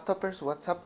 [0.00, 0.82] Toppers, WhatsApp,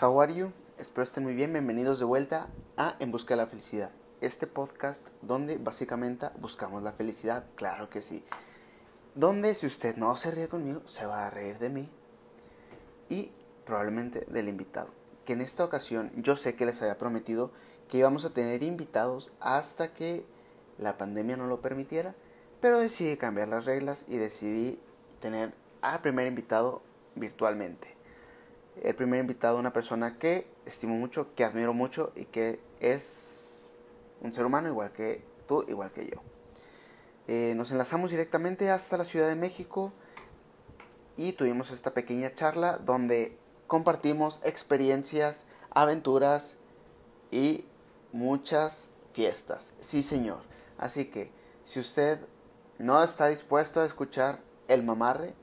[0.00, 0.52] how are you?
[0.78, 3.90] Espero estén muy bien, bienvenidos de vuelta a En Busca de la Felicidad.
[4.20, 8.22] Este podcast donde básicamente buscamos la felicidad, claro que sí.
[9.14, 11.88] Donde si usted no se ríe conmigo, se va a reír de mí
[13.08, 13.32] y
[13.64, 14.90] probablemente del invitado.
[15.24, 17.52] Que en esta ocasión yo sé que les había prometido
[17.88, 20.26] que íbamos a tener invitados hasta que
[20.76, 22.14] la pandemia no lo permitiera,
[22.60, 24.78] pero decidí cambiar las reglas y decidí
[25.20, 26.82] tener al primer invitado
[27.14, 27.95] virtualmente.
[28.82, 33.66] El primer invitado, una persona que estimo mucho, que admiro mucho y que es
[34.20, 36.22] un ser humano igual que tú, igual que yo.
[37.28, 39.92] Eh, nos enlazamos directamente hasta la Ciudad de México
[41.16, 46.56] y tuvimos esta pequeña charla donde compartimos experiencias, aventuras
[47.30, 47.64] y
[48.12, 49.72] muchas fiestas.
[49.80, 50.40] Sí, señor.
[50.78, 51.32] Así que
[51.64, 52.20] si usted
[52.78, 55.34] no está dispuesto a escuchar el mamarre,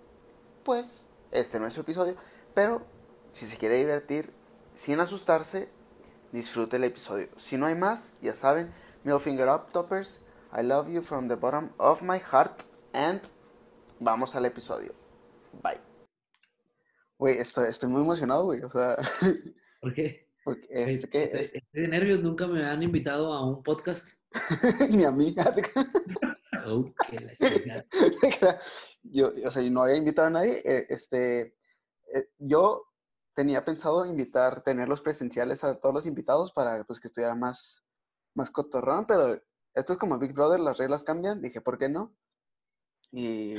[0.64, 2.16] pues este no es su episodio.
[2.54, 2.86] Pero
[3.34, 4.32] si se quiere divertir
[4.76, 5.70] sin asustarse,
[6.32, 7.30] disfrute el episodio.
[7.38, 8.72] Si no hay más, ya saben,
[9.04, 10.20] middle finger up, toppers.
[10.56, 12.62] I love you from the bottom of my heart.
[12.94, 13.20] And
[14.00, 14.94] vamos al episodio.
[15.64, 15.82] Bye.
[17.18, 18.62] Güey, estoy, estoy muy emocionado, güey.
[18.62, 18.98] O sea.
[19.82, 20.30] ¿Por qué?
[20.44, 21.24] Porque este, ¿qué?
[21.24, 24.10] Estoy, estoy de nervios, nunca me han invitado a un podcast.
[24.90, 25.36] Ni a mí.
[26.66, 27.86] Oh, qué la chingada.
[29.04, 30.62] yo, o sea, yo no había invitado a nadie.
[30.64, 31.58] eh, Este,
[32.14, 32.86] eh, yo
[33.36, 37.84] tenía pensado invitar, tenerlos presenciales a todos los invitados para pues, que estuviera más,
[38.36, 39.40] más cotorrón, pero
[39.74, 41.42] esto es como Big Brother, las reglas cambian.
[41.42, 42.16] Dije, ¿por qué no?
[43.12, 43.56] Y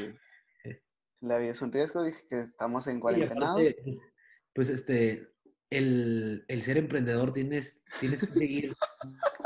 [1.20, 2.02] la vida es un riesgo.
[2.02, 3.54] Dije que estamos en cuarentena.
[4.52, 5.28] pues este,
[5.70, 8.74] el, el ser emprendedor tienes, tienes que seguir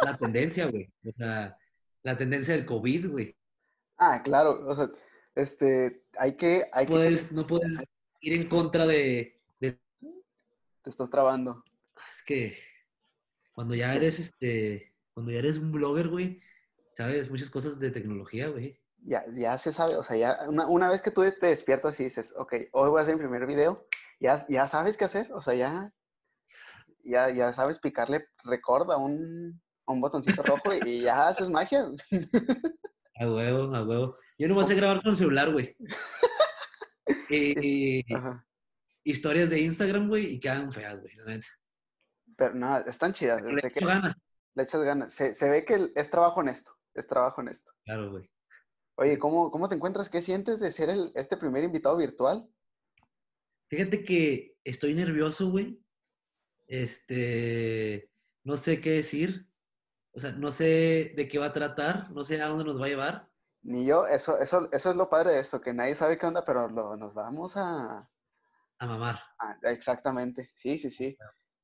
[0.02, 0.92] la tendencia, güey.
[1.06, 1.56] O sea,
[2.02, 3.36] la tendencia del COVID, güey.
[3.96, 4.66] Ah, claro.
[4.66, 4.90] O sea,
[5.34, 7.82] este, hay que, hay No que, puedes, no puedes
[8.20, 9.37] ir en contra de-
[10.88, 11.62] te estás trabando.
[12.10, 12.58] Es que
[13.52, 16.40] cuando ya eres, este, cuando ya eres un blogger, güey,
[16.96, 18.80] sabes muchas cosas de tecnología, güey.
[19.02, 22.04] Ya, ya se sabe, o sea, ya una, una vez que tú te despiertas y
[22.04, 23.86] dices, ok, hoy voy a hacer mi primer video,
[24.18, 25.92] ya, ya sabes qué hacer, o sea, ya,
[27.04, 31.84] ya, ya sabes picarle record a un, a un botoncito rojo y, ya haces magia.
[33.20, 34.16] A huevo, a huevo.
[34.38, 35.76] Yo no voy a grabar con el celular, güey.
[37.30, 38.47] Y Ajá.
[39.10, 41.46] Historias de Instagram, güey, y quedan feas, güey, la neta.
[42.36, 44.14] Pero nada, están chidas, Le echo ganas.
[44.54, 45.12] le echas ganas.
[45.12, 47.72] Se, se ve que es trabajo honesto, es trabajo honesto.
[47.84, 48.30] Claro, güey.
[48.96, 50.08] Oye, ¿cómo, cómo te encuentras?
[50.08, 52.48] ¿Qué sientes de ser el, este primer invitado virtual?
[53.68, 55.80] Fíjate que estoy nervioso, güey.
[56.66, 58.10] Este,
[58.44, 59.48] no sé qué decir.
[60.12, 62.86] O sea, no sé de qué va a tratar, no sé a dónde nos va
[62.86, 63.28] a llevar.
[63.62, 66.44] Ni yo, eso, eso, eso es lo padre de esto, que nadie sabe qué onda,
[66.44, 68.08] pero lo- nos vamos a,
[68.78, 69.20] A mamar.
[69.38, 71.16] a- Exactamente, sí, sí, sí.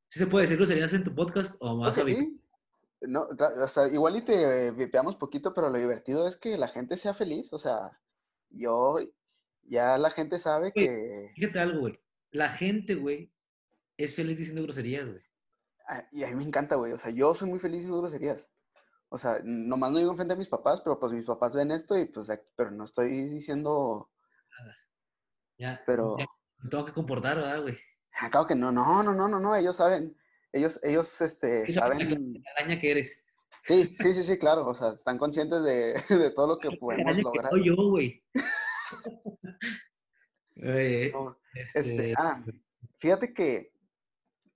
[0.08, 2.40] ¿Sí se puede decir groserías en tu podcast o más vi- sí.
[3.02, 3.26] No,
[3.60, 7.12] o sea, igual y te vipeamos poquito, pero lo divertido es que la gente sea
[7.12, 7.52] feliz.
[7.52, 8.00] O sea,
[8.48, 8.96] yo,
[9.64, 10.86] ya la gente sabe Güey.
[10.86, 11.32] que...
[11.34, 12.00] Fíjate algo, güey.
[12.30, 13.30] La gente, güey,
[13.98, 15.22] es feliz diciendo groserías, güey.
[15.86, 16.92] ah, Y a mí me encanta, güey.
[16.92, 18.48] O sea, yo soy muy feliz diciendo groserías.
[19.10, 21.98] O sea, nomás no digo enfrente a mis papás, pero pues mis papás ven esto
[21.98, 22.26] y pues,
[22.56, 24.10] pero no estoy diciendo,
[25.58, 26.16] Ya, pero...
[26.18, 26.26] ya
[26.64, 27.78] me tengo que comportar, ¿verdad, güey?
[28.18, 30.16] Ah, Claro que no, no, no, no, no, no, ellos saben,
[30.52, 32.42] ellos, ellos, este, saben...
[32.42, 33.22] La araña que eres.
[33.66, 34.66] Sí, sí, sí, sí, claro.
[34.66, 37.50] O sea, están conscientes de, de todo lo que podemos araña que lograr.
[37.50, 38.22] soy yo, güey.
[40.56, 42.42] No, este, Este, ah,
[42.98, 43.72] fíjate que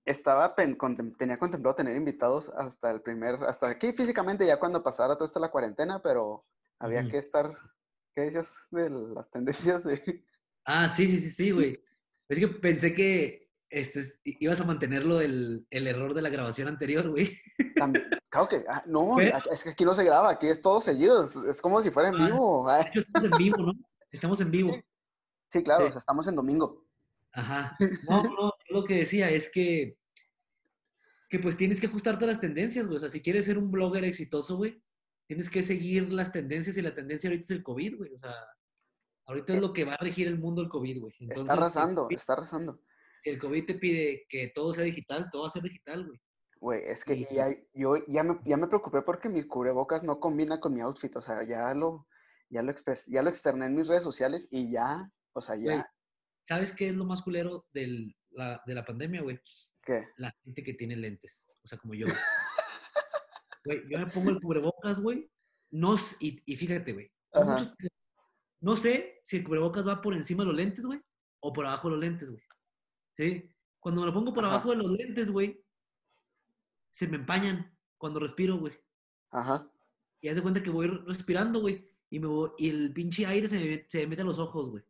[0.05, 4.81] estaba pen- contem- tenía contemplado tener invitados hasta el primer, hasta aquí físicamente ya cuando
[4.81, 6.45] pasara todo esto la cuarentena, pero
[6.79, 7.09] había Ujú.
[7.09, 7.51] que estar,
[8.15, 10.23] ¿qué dices de las tendencias de?
[10.63, 11.83] Ah, sí, sí, sí, sí, güey.
[12.29, 17.09] Es que pensé que este, ibas a mantenerlo el, el error de la grabación anterior,
[17.09, 17.29] güey.
[17.75, 21.25] También, claro que, ah, no, es que aquí no se graba, aquí es todo seguido,
[21.25, 22.25] es, es como si fuera en Ah.
[22.27, 22.69] vivo.
[22.69, 22.87] ah.
[22.93, 23.73] Estamos en vivo, ¿no?
[24.11, 24.73] Estamos en vivo.
[24.73, 24.81] Sí.
[25.51, 25.89] Sí, claro, Sí.
[25.89, 26.85] o sea, estamos en domingo.
[27.33, 27.75] Ajá.
[28.09, 29.97] No, no, lo que decía es que,
[31.29, 32.97] que pues tienes que ajustarte a las tendencias, güey.
[32.97, 34.81] O sea, si quieres ser un blogger exitoso, güey,
[35.27, 38.13] tienes que seguir las tendencias y la tendencia ahorita es el COVID, güey.
[38.13, 38.33] O sea,
[39.29, 41.13] ahorita es lo que va a regir el mundo el COVID, güey.
[41.29, 42.81] Está arrasando, COVID- está arrasando.
[43.19, 46.19] Si el COVID te pide que todo sea digital, todo va a ser digital, güey.
[46.61, 50.59] Güey, es que ya, yo ya me, ya me preocupé porque mi cubrebocas no combina
[50.59, 51.15] con mi outfit.
[51.15, 52.07] O sea, ya lo,
[52.49, 55.89] ya lo expres, ya lo externé en mis redes sociales y ya, o sea, ya,
[56.47, 59.39] ¿Sabes qué es lo más culero del- la- de la pandemia, güey?
[59.83, 60.05] ¿qué?
[60.17, 61.49] La gente que tiene lentes.
[61.63, 62.07] O sea, como yo.
[63.65, 65.29] Güey, yo me pongo el cubrebocas, güey.
[65.71, 67.11] No, y fíjate, güey.
[67.31, 67.51] son Ajá.
[67.63, 67.75] muchos-
[68.61, 71.01] no sé si el cubrebocas va por encima de los lentes, güey,
[71.39, 72.43] o por abajo de los lentes, güey.
[73.15, 73.49] ¿Sí?
[73.79, 74.53] Cuando me lo pongo por Ajá.
[74.55, 75.63] abajo de los lentes, güey,
[76.91, 78.73] se me empañan cuando respiro, güey.
[79.31, 79.69] Ajá.
[80.21, 81.87] Y haz de cuenta que voy respirando, güey.
[82.09, 84.69] Y, me voy- y el pinche aire se me, se me mete a los ojos,
[84.69, 84.83] güey.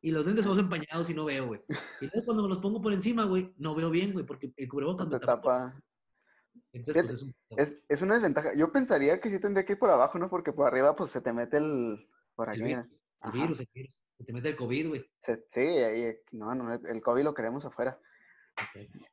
[0.00, 1.60] Y los lentes se van empañados y no veo, güey.
[2.00, 4.68] Y luego cuando me los pongo por encima, güey, no veo bien, güey, porque el
[4.68, 5.82] cubrebocas me Te tapa.
[6.72, 7.34] Entonces, Fíjate, pues es un...
[7.58, 8.54] Es, es una desventaja.
[8.54, 10.28] Yo pensaría que sí tendría que ir por abajo, ¿no?
[10.30, 12.08] Porque por arriba, pues se te mete el.
[12.36, 12.62] Por aquí.
[12.62, 12.88] mira.
[13.24, 13.94] El virus, el virus.
[14.18, 15.10] Se te mete el COVID, güey.
[15.22, 18.00] Sí, ahí, no, no, el COVID lo queremos afuera.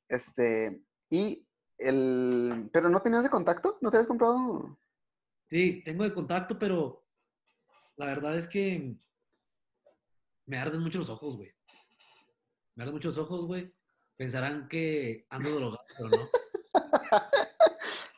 [0.07, 0.81] Este.
[1.09, 1.47] Y
[1.77, 2.69] el.
[2.73, 4.79] Pero no tenías de contacto, ¿no te habías comprado?
[5.49, 7.05] Sí, tengo de contacto, pero
[7.97, 8.95] la verdad es que
[10.47, 11.53] me arden mucho los ojos, güey.
[12.75, 13.73] Me arden mucho los ojos, güey.
[14.15, 16.29] Pensarán que ando drogado, pero no.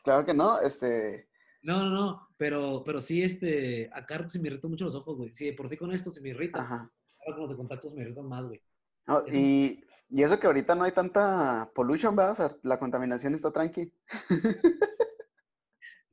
[0.04, 1.27] Claro que no, este.
[1.62, 2.28] No, no, no.
[2.38, 5.34] Pero, pero sí, este, acá se me irritan mucho los ojos, güey.
[5.34, 6.62] Sí, de por sí con esto se me irrita.
[6.62, 6.92] Ajá.
[7.20, 8.62] Ahora con los de contacto se me irritan más, güey.
[9.08, 12.34] No, y, y eso que ahorita no hay tanta pollution, ¿verdad?
[12.34, 13.92] O sea, la contaminación está tranqui.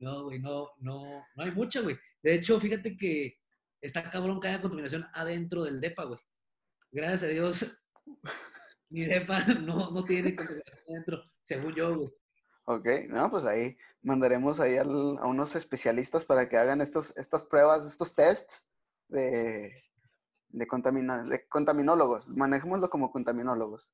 [0.04, 1.96] No, güey, no, no, no hay mucha, güey.
[2.22, 3.38] De hecho, fíjate que
[3.80, 6.20] está cabrón que haya contaminación adentro del DEPA, güey.
[6.92, 7.82] Gracias a Dios,
[8.90, 12.10] mi DEPA no, no tiene contaminación adentro, según yo, güey.
[12.66, 17.44] Ok, no, pues ahí mandaremos ahí al- a unos especialistas para que hagan estos, estas
[17.44, 18.68] pruebas, estos tests
[19.08, 19.72] de,
[20.48, 22.28] de, contamina- de contaminólogos.
[22.28, 23.90] Manejémoslo como contaminólogos.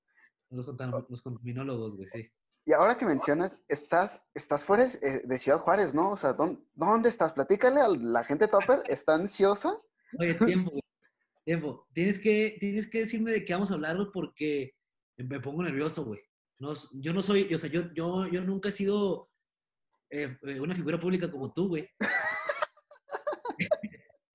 [0.51, 2.29] Los, contam- los contaminólogos, güey, sí.
[2.67, 6.11] Y ahora que mencionas, estás, estás fuera eh, de Ciudad Juárez, ¿no?
[6.12, 7.33] O sea, ¿dónde, ¿dónde estás?
[7.33, 9.81] Platícale a la gente topper, ¿está ansiosa?
[10.19, 10.83] Oye, tiempo, güey.
[11.45, 11.87] Tiempo.
[11.95, 14.75] Tienes que, tienes que decirme de qué vamos a hablar, güey, porque
[15.17, 16.21] me pongo nervioso, güey.
[16.59, 19.30] No, yo no soy, o sea, yo, yo, yo nunca he sido
[20.11, 21.89] eh, eh, una figura pública como tú, güey.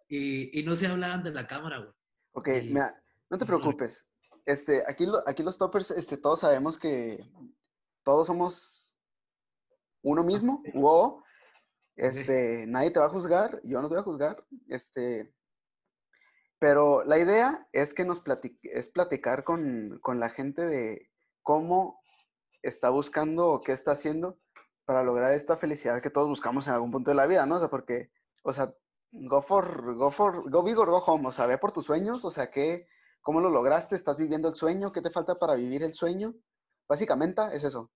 [0.07, 1.91] y, y no sé hablar ante la cámara, güey.
[2.33, 4.05] Ok, Y- mira, no te preocupes.
[4.45, 7.19] Este, aquí, lo- aquí los toppers, este, todos sabemos que
[8.03, 8.99] todos somos
[10.03, 11.23] uno mismo, o
[11.95, 15.33] este, nadie te va a juzgar, yo no te voy a juzgar, este,
[16.59, 21.09] pero la idea es que nos plati- es platicar con, con la gente de
[21.41, 21.99] cómo
[22.61, 24.39] está buscando o qué está haciendo
[24.85, 27.55] para lograr esta felicidad que todos buscamos en algún punto de la vida, ¿no?
[27.55, 28.11] O sea, porque,
[28.43, 28.73] o sea,
[29.11, 32.23] go for, go for, go big or go home, o sea, ve por tus sueños,
[32.25, 32.87] o sea, ¿qué,
[33.21, 33.95] ¿cómo lo lograste?
[33.95, 34.91] ¿Estás viviendo el sueño?
[34.91, 36.35] ¿Qué te falta para vivir el sueño?
[36.87, 37.91] Básicamente es eso.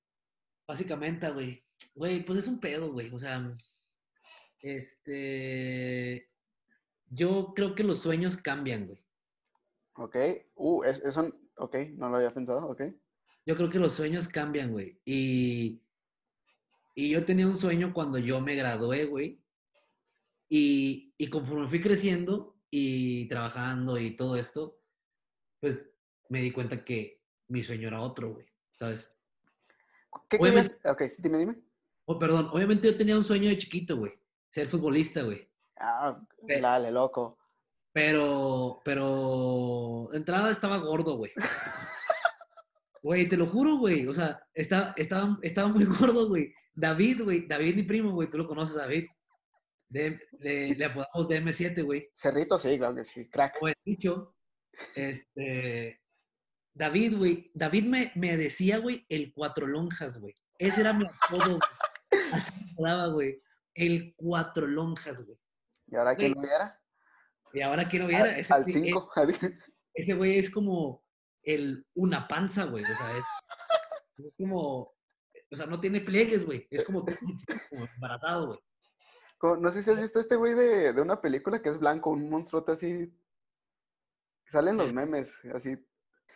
[0.67, 1.63] Básicamente, güey.
[1.95, 3.13] Güey, pues es un pedo, güey.
[3.13, 3.55] O sea,
[4.61, 6.29] este.
[7.11, 9.03] Yo creo que los sueños cambian, güey.
[9.95, 10.15] ¿Ok?
[10.55, 12.81] Uh, es- eso, ok, no lo había pensado, ok.
[13.45, 14.99] Yo creo que los sueños cambian, güey.
[15.05, 15.81] Y,
[16.99, 19.41] y yo tenía un sueño cuando yo me gradué, güey.
[20.49, 24.81] Y, y conforme fui creciendo y trabajando y todo esto,
[25.61, 25.95] pues
[26.27, 28.47] me di cuenta que mi sueño era otro, güey.
[28.73, 29.15] ¿Sabes?
[30.27, 30.89] ¿Qué Obviamente-?
[30.89, 31.55] Ok, dime, dime.
[32.03, 34.11] Oh, perdón, obviamente yo tenía un sueño de chiquito, güey.
[34.49, 35.49] Ser futbolista, güey.
[35.79, 37.37] Ah, Ve- dale, loco.
[37.93, 41.31] Pero, pero, de entrada estaba gordo, güey.
[43.01, 44.05] Güey, te lo juro, güey.
[44.07, 46.53] O sea, está, estaba, estaba muy gordo, güey.
[46.79, 47.47] David, güey.
[47.47, 48.29] David, mi primo, güey.
[48.29, 49.05] Tú lo conoces, David.
[49.89, 52.09] De- le, le apodamos DM7, güey.
[52.13, 53.27] Cerrito, sí, claro que sí.
[53.29, 53.57] Crack.
[53.61, 54.35] O el dicho.
[54.95, 56.01] Este.
[56.73, 57.51] David, güey.
[57.53, 60.35] David me, me decía, güey, el cuatro lonjas, güey.
[60.57, 62.21] Ese era mi apodo, güey.
[62.33, 63.41] Así me apodaba, güey.
[63.73, 65.37] El cuatro lonjas, güey.
[65.87, 66.79] ¿Y ahora quién lo viera?
[67.53, 68.15] Y ahora quiero ver.
[68.21, 69.11] Al- ese Al güey- 5.
[69.93, 71.03] ese güey es como
[71.43, 72.83] el una panza, güey.
[72.83, 73.23] O sea, es,
[74.25, 74.93] es como,
[75.51, 76.67] o sea, no tiene pliegues, güey.
[76.69, 77.05] Es como,
[77.69, 78.59] como embarazado, güey.
[79.61, 82.29] No sé si has visto este güey de, de una película que es blanco, un
[82.29, 83.13] monstruote así.
[84.51, 84.93] Salen los Eh.
[84.93, 85.77] memes, así.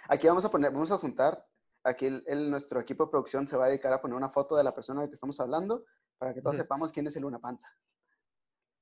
[0.08, 1.46] Aquí vamos a poner, vamos a juntar.
[1.84, 4.56] Aquí el, el- nuestro equipo de producción se va a dedicar a poner una foto
[4.56, 5.84] de la persona de la que estamos hablando
[6.18, 7.68] para que todos sepamos quién es el una panza.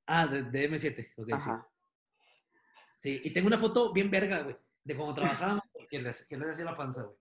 [0.05, 1.31] Ah, de, de M7, ok, sí.
[1.31, 1.67] Ajá.
[2.97, 6.49] Sí, y tengo una foto bien verga, güey, de cuando trabajábamos, que les, que les
[6.51, 7.17] hacía la panza, güey.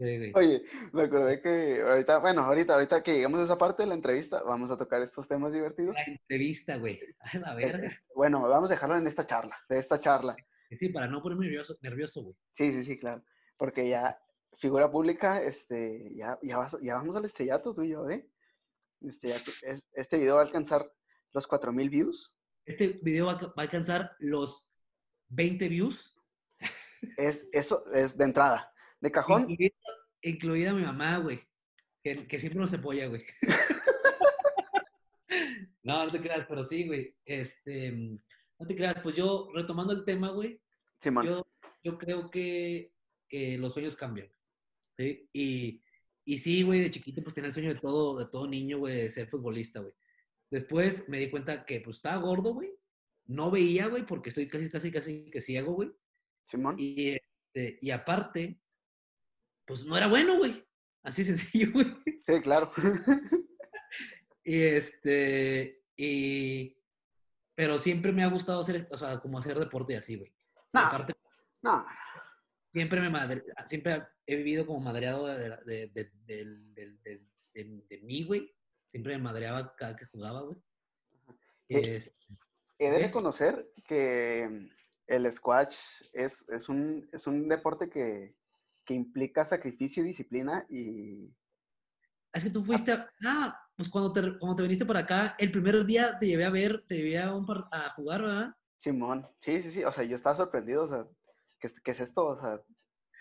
[0.00, 0.32] Sí.
[0.34, 3.94] Oye, me acordé que ahorita, bueno, ahorita, ahorita que llegamos a esa parte de la
[3.94, 5.94] entrevista, vamos a tocar estos temas divertidos.
[5.94, 6.98] La entrevista, güey.
[7.20, 7.90] A la verga.
[8.14, 10.34] Bueno, vamos a dejarlo en esta charla, de esta charla.
[10.78, 12.36] Sí, para no ponerme nervioso, nervioso, güey.
[12.54, 13.22] Sí, sí, sí, claro.
[13.58, 14.18] Porque ya,
[14.56, 18.26] figura pública, este, ya, ya, vas- ya vamos al estrellato tú y yo, ¿eh?
[19.02, 19.34] Este,
[19.92, 20.90] este video va a alcanzar
[21.32, 22.34] los 4000 views.
[22.64, 24.70] Este video va a, va a alcanzar los
[25.28, 26.16] 20 views.
[27.16, 28.69] Es, eso es de entrada.
[29.00, 29.74] De cajón, Incluida,
[30.22, 31.40] incluida mi mamá, güey.
[32.02, 33.24] Que, que siempre nos apoya, güey.
[35.82, 37.16] no, no te creas, pero sí, güey.
[37.24, 40.60] Este, no te creas, pues yo, retomando el tema, güey,
[41.00, 41.26] Simón.
[41.26, 41.46] yo,
[41.82, 42.92] yo creo que,
[43.28, 44.28] que los sueños cambian.
[44.98, 45.28] ¿sí?
[45.32, 45.82] Y,
[46.24, 48.96] y sí, güey, de chiquito pues tenía el sueño de todo, de todo niño, güey,
[48.96, 49.94] de ser futbolista, güey.
[50.50, 52.70] Después me di cuenta que pues estaba gordo, güey.
[53.26, 55.90] No veía, güey, porque estoy casi, casi, casi que ciego, güey.
[56.44, 56.74] Simón.
[56.78, 58.60] Y, este, y aparte,
[59.70, 60.66] pues no era bueno, güey.
[61.04, 61.86] Así sencillo, güey.
[62.26, 62.72] Sí, claro.
[64.42, 66.76] Y este, y,
[67.54, 70.34] pero siempre me ha gustado hacer, o sea, como hacer deporte y así, güey.
[70.72, 70.80] No.
[70.80, 71.12] Aparte,
[71.62, 71.84] No,
[72.72, 77.20] siempre me madre, siempre he vivido como madreado de, de, de, de-
[77.88, 78.52] de mí, güey.
[78.90, 80.56] Siempre me madreaba cada que jugaba, güey.
[81.68, 82.38] Eh, Es-
[82.78, 83.04] he de ¿Qué?
[83.06, 84.68] reconocer que
[85.06, 85.76] el squash
[86.14, 88.34] es, es, un, es un deporte que,
[88.90, 91.32] que implica sacrificio y disciplina y...
[92.32, 93.08] Es que tú fuiste a...
[93.24, 96.50] Ah, pues cuando te, cuando te viniste para acá, el primer día te llevé a
[96.50, 98.52] ver, te llevé a, un par- a jugar, ¿verdad?
[98.80, 101.06] Simón, sí, sí, sí, o sea, yo estaba sorprendido, o sea,
[101.60, 102.26] ¿qué, qué es esto?
[102.26, 102.60] O sea,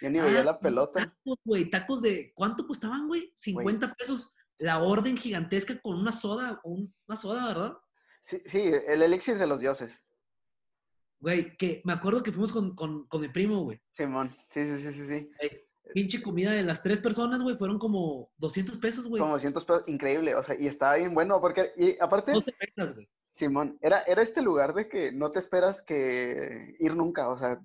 [0.02, 1.02] yo ni Ah, veía la sí, pelota.
[1.02, 2.34] Tacos, güey, tacos de...
[2.34, 3.32] ¿Cuánto costaban, güey?
[3.36, 7.78] 50 pesos la orden gigantesca con una soda, un- una soda, ¿verdad?
[8.26, 9.92] Sí, sí, el elixir de los dioses.
[11.20, 13.80] Güey, que me acuerdo que fuimos con, con, con mi primo, güey.
[13.92, 15.32] Simón, sí, sí, sí, sí, sí.
[15.38, 19.20] Güey, Pinche comida de las tres personas, güey, fueron como 200 pesos, güey.
[19.20, 22.54] Como 200 pesos, increíble, o sea, y estaba bien bueno, porque, y aparte, No te
[22.60, 23.10] metas, güey.
[23.34, 27.60] Simón, era, era este lugar de que no te esperas que ir nunca, o sea,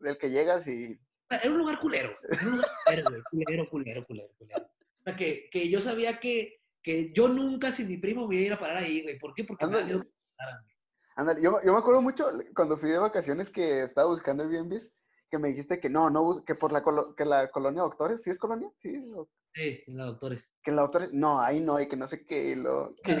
[0.00, 0.98] del que llegas y...
[1.28, 2.16] Era un lugar culero.
[2.30, 3.22] Era un lugar culero, güey.
[3.30, 4.62] Culero, culero, culero, culero.
[5.00, 8.46] O sea, que, que yo sabía que, que yo nunca sin mi primo iba a
[8.46, 9.18] ir a parar ahí, güey.
[9.18, 9.44] ¿Por qué?
[9.44, 10.02] Porque que me.
[11.16, 14.92] Ándale, yo, yo me acuerdo mucho cuando fui de vacaciones que estaba buscando Airbnbs,
[15.30, 18.30] que me dijiste que no, no, que por la, colo- que la colonia Doctores, ¿sí
[18.30, 18.70] es colonia?
[18.78, 19.02] Sí,
[19.52, 20.52] Sí, en la doctores.
[20.62, 23.16] que en la Doctores, no, ahí no, y que no sé qué, y lo, que,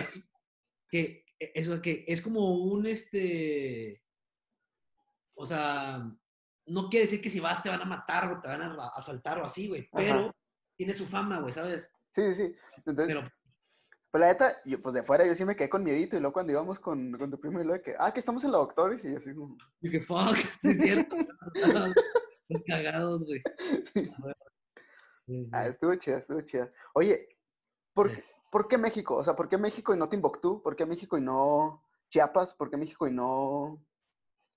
[0.88, 4.02] Que e, eso que es como un este.
[5.34, 6.08] O sea,
[6.66, 9.38] no quiere decir que si vas te van a matar o te van a asaltar
[9.40, 9.88] o así, güey.
[9.92, 10.32] Pero Ajá.
[10.76, 11.90] tiene su fama, güey, ¿sabes?
[12.12, 12.54] sí, sí, sí.
[12.76, 13.30] Entonces, Pero
[14.10, 16.32] pues la neta, yo, pues de fuera yo sí me quedé con miedito, y luego
[16.32, 18.58] cuando íbamos con, con tu primo, y luego de que, ah, que estamos en la
[18.58, 21.16] Doctores, y yo así como, Y que fuck, sí es cierto.
[22.48, 23.40] Los cagados, güey.
[23.94, 24.10] Sí,
[25.26, 25.50] sí.
[25.52, 26.72] ah, estuvo chida, estuvo chida.
[26.94, 27.28] Oye,
[27.94, 28.10] ¿por,
[28.50, 29.14] ¿por qué México?
[29.16, 30.60] O sea, ¿por qué México y no Timbuktu?
[30.60, 32.54] ¿Por qué México y no Chiapas?
[32.54, 33.86] ¿Por qué México y no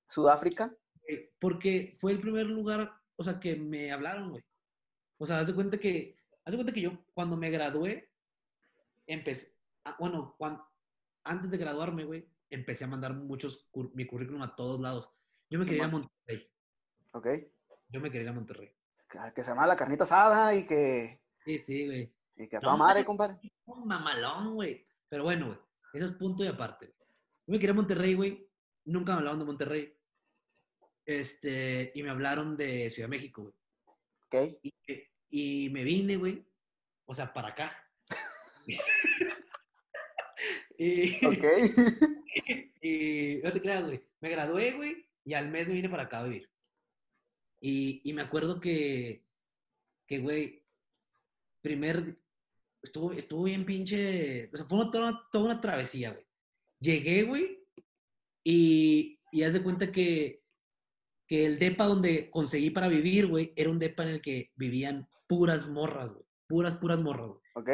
[0.10, 0.76] Sudáfrica?
[1.08, 4.44] Eh, Porque fue el primer lugar, o sea, que me hablaron, güey.
[5.20, 8.13] O sea, haz de cuenta que, haz de cuenta que yo cuando me gradué,
[9.08, 9.56] empecé,
[9.86, 10.62] ah, bueno, cuan-
[11.24, 15.12] antes de graduarme, güey, empecé a mandar muchos, cur- mi currículum a todos lados.
[15.50, 15.92] Yo me quería ir a.
[15.92, 16.52] Monterrey.
[17.12, 17.28] ¿Ok?
[17.90, 18.72] Yo me quería ir a Monterrey.
[19.10, 22.14] Que, que se llama la carnita asada y que, Sí, sí, güey.
[22.36, 23.38] y que a No, toda madre, compadre.
[23.66, 24.86] Un mamalón, güey.
[25.10, 25.60] Pero bueno, güey.
[25.94, 26.88] Eso es punto y aparte.
[27.46, 28.50] Yo me quería a Monterrey, güey.
[28.86, 29.98] Nunca me hablaron de Monterrey.
[31.06, 33.54] Este, y me hablaron de Ciudad de México, güey.
[34.52, 34.60] ¿Ok?
[34.64, 34.74] Y,
[35.66, 36.46] y me vine, güey.
[37.06, 37.78] O sea, para acá.
[40.78, 41.44] y, ¿Ok?
[42.82, 44.02] y no te creas, güey.
[44.22, 46.50] Me gradué, güey, y al mes me vine para acá a vivir.
[47.62, 49.24] Y, y me acuerdo que,
[50.08, 50.64] que, güey,
[51.62, 52.18] primer,
[52.82, 56.26] estuvo, estuvo bien pinche, o sea, fue una- toda, una, toda una travesía, güey.
[56.80, 57.60] Llegué, güey,
[58.44, 60.44] y, y haz de cuenta que,
[61.28, 65.08] que el depa donde conseguí para vivir, güey, era un depa en el que vivían
[65.28, 66.26] puras morras, güey.
[66.48, 67.70] Puras, puras morras, güey ¿Ok?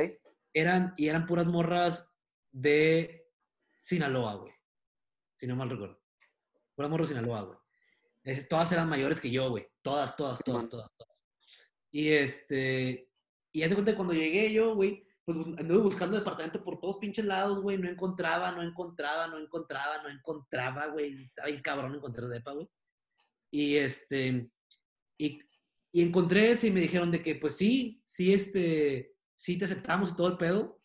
[0.53, 2.15] Eran, y eran puras morras
[2.51, 3.27] de
[3.77, 4.53] Sinaloa, güey.
[5.37, 6.01] Si no mal recuerdo.
[6.75, 7.57] Puras morras de Sinaloa, güey.
[8.23, 9.67] Es- todas eran mayores que yo, güey.
[9.81, 11.17] Todas, todas, todas, todas, todas.
[11.91, 13.09] Y este,
[13.51, 16.97] y hace cuenta que cuando llegué yo, güey, pues bus- anduve buscando departamento por todos
[16.97, 17.77] pinches lados, güey.
[17.77, 21.23] No encontraba, no encontraba, no encontraba, no encontraba, güey.
[21.25, 22.67] Estaba bien cabrón encontrar depa, güey.
[23.51, 24.49] Y este,
[25.17, 25.39] y,
[25.91, 30.09] y encontré ese y me dijeron de que, pues sí, sí, este, sí te aceptamos
[30.11, 30.81] y todo el pedo.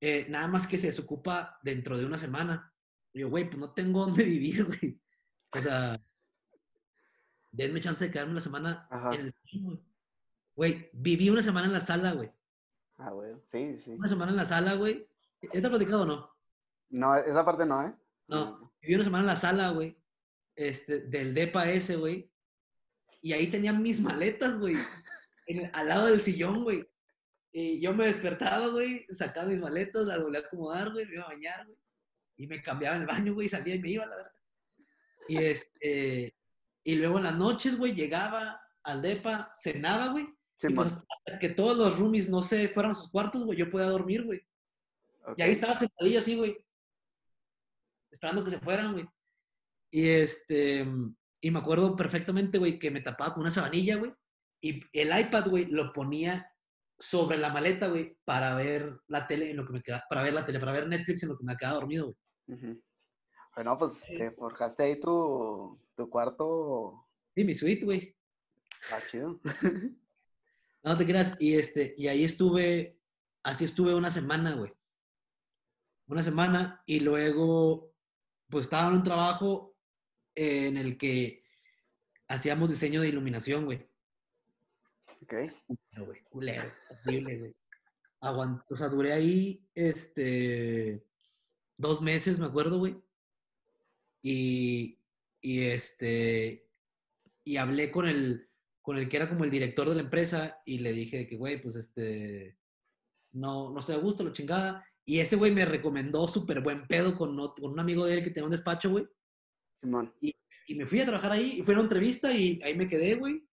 [0.00, 2.72] eh, nada más que se desocupa dentro de una semana.
[3.12, 4.98] Y yo, güey, pues no tengo dónde vivir, güey.
[5.52, 6.02] O sea,
[7.52, 9.14] denme chance de quedarme una semana Ajá.
[9.14, 9.80] en el güey.
[10.56, 12.30] Güey, viví una semana en la sala, güey.
[12.96, 13.34] Ah, güey.
[13.44, 13.92] Sí, sí.
[13.98, 15.06] Una semana en la sala, güey.
[15.42, 16.30] ¿Ya te he platicado o no?
[16.90, 17.94] No, esa parte no, ¿eh?
[18.28, 19.96] No, viví una semana en la sala, güey.
[20.56, 22.30] Este, del DEPA ese, güey.
[23.20, 24.76] Y ahí tenía mis maletas, güey.
[25.72, 26.88] al lado del sillón, güey.
[27.56, 31.22] Y yo me despertaba, güey, sacaba mis maletas, las volvía a acomodar, güey, me iba
[31.22, 31.78] a bañar, güey.
[32.36, 34.32] Y me cambiaba en el baño, güey, salía y me iba, la verdad.
[35.28, 36.34] Y este,
[36.82, 40.24] y luego en las noches, güey, llegaba al DEPA, cenaba, güey.
[40.24, 40.88] y Simón.
[40.88, 43.86] pues hasta que todos los roomies no se fueran a sus cuartos, güey, yo podía
[43.86, 44.44] dormir, güey.
[45.36, 46.58] Y ahí estaba sentadillo así, güey.
[48.10, 49.06] Esperando que se fueran, güey.
[49.92, 50.84] Y este.
[51.40, 54.12] Y me acuerdo perfectamente, güey, que me tapaba con una sabanilla, güey.
[54.60, 56.50] Y el iPad, güey, lo ponía
[56.98, 60.34] sobre la maleta, güey, para ver la tele en lo que me quedaba, para ver
[60.34, 62.14] la tele, para ver Netflix en lo que me quedaba dormido,
[62.46, 62.80] güey.
[63.54, 67.06] Bueno, pues te forjaste ahí tu, tu cuarto.
[67.34, 68.16] Sí, mi suite, güey.
[68.90, 69.40] Ah, chido.
[70.84, 71.34] No te creas.
[71.38, 73.00] Y, este, y ahí estuve,
[73.42, 74.70] así estuve una semana, güey.
[76.06, 77.94] Una semana y luego,
[78.50, 79.74] pues estaba en un trabajo
[80.34, 81.42] en el que
[82.28, 83.88] hacíamos diseño de iluminación, güey.
[85.24, 85.34] Ok.
[85.66, 87.56] Culero, güey, culero, horrible, güey.
[88.20, 91.02] O sea, duré ahí, este,
[91.76, 92.96] dos meses, me acuerdo, güey.
[94.22, 94.98] Y,
[95.40, 96.68] y este,
[97.42, 98.48] y hablé con el,
[98.82, 101.60] con el que era como el director de la empresa y le dije que, güey,
[101.60, 102.58] pues este,
[103.32, 104.86] no, no estoy a gusto, lo chingada.
[105.06, 108.30] Y este güey me recomendó súper buen pedo con, con un amigo de él que
[108.30, 109.06] tenía un despacho, güey.
[109.80, 110.14] Simón.
[110.20, 110.34] Y
[110.74, 113.46] me fui a trabajar ahí, y fue a una entrevista y ahí me quedé, güey.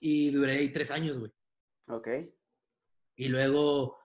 [0.00, 1.30] Y duré ahí tres años, güey.
[1.88, 2.08] Ok.
[3.16, 3.98] Y luego,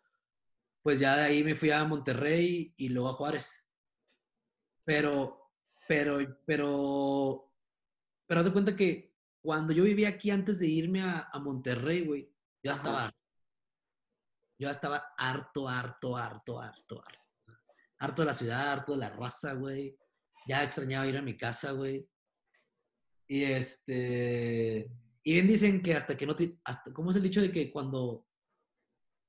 [0.81, 3.65] pues ya de ahí me fui a Monterrey y luego a Juárez.
[4.85, 5.51] Pero,
[5.87, 7.51] pero, pero,
[8.27, 12.05] pero haz de cuenta que cuando yo vivía aquí antes de irme a, a Monterrey,
[12.05, 12.29] güey,
[12.61, 12.81] yo Ajá.
[12.81, 13.15] estaba,
[14.57, 17.23] yo estaba harto, harto, harto, harto, harto.
[17.99, 19.97] Harto de la ciudad, harto de la raza, güey.
[20.47, 22.07] Ya extrañaba ir a mi casa, güey.
[23.27, 24.91] Y este,
[25.25, 27.71] y bien dicen que hasta que no te, hasta, ¿cómo es el dicho de que
[27.71, 28.25] cuando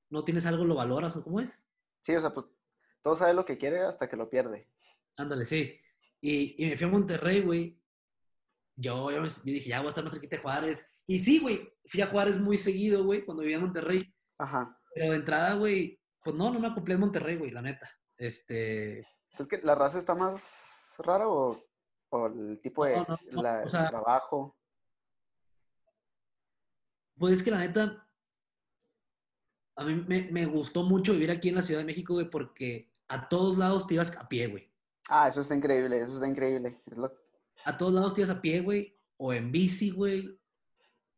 [0.09, 1.65] no tienes algo lo valoras o cómo es?
[2.03, 2.45] Sí, o sea, pues
[3.03, 4.69] todo sabe lo que quiere hasta que lo pierde.
[5.17, 5.77] Ándale, sí.
[6.21, 7.81] Y, y me fui a Monterrey, güey.
[8.75, 10.93] Yo, yo, me- dije, ya voy a estar más cerquita de Juárez.
[11.07, 14.13] Y sí, güey, fui a Juárez muy seguido, güey, cuando vivía en Monterrey.
[14.37, 14.79] Ajá.
[14.93, 17.89] Pero de entrada, güey, pues no, no me acoplé en Monterrey, güey, la neta.
[18.17, 18.99] Este,
[19.39, 21.59] ¿Es que la raza está más rara o,
[22.09, 24.56] o el tipo de No, no, no, la- o el sea- trabajo?
[27.17, 28.07] Pues es que la neta,
[29.75, 32.91] a mí me, me gustó mucho vivir aquí en la Ciudad de México, güey, porque
[33.07, 34.69] a todos lados te ibas a pie, güey.
[35.09, 36.81] Ah, eso está increíble, eso está increíble.
[36.85, 37.13] Es lo...
[37.65, 40.39] A todos lados te ibas a pie, güey, o en bici, güey.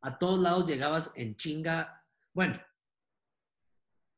[0.02, 2.60] A todos lados llegabas en chinga, bueno,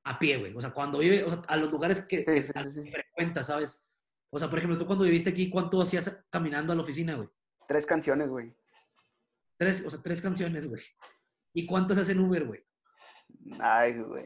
[0.03, 0.55] a pie, güey.
[0.55, 2.83] O sea, cuando vive, o sea, a los lugares que, sí, sí.
[2.83, 3.85] que frecuentas, ¿sabes?
[4.29, 7.29] O sea, por ejemplo, tú cuando viviste aquí, ¿cuánto hacías caminando a la oficina, güey?
[7.67, 8.53] Tres canciones, güey.
[9.57, 10.81] Tres, o sea, tres canciones, güey.
[11.53, 12.65] ¿Y cuántas hacen Uber, güey?
[13.59, 14.25] Ay, güey.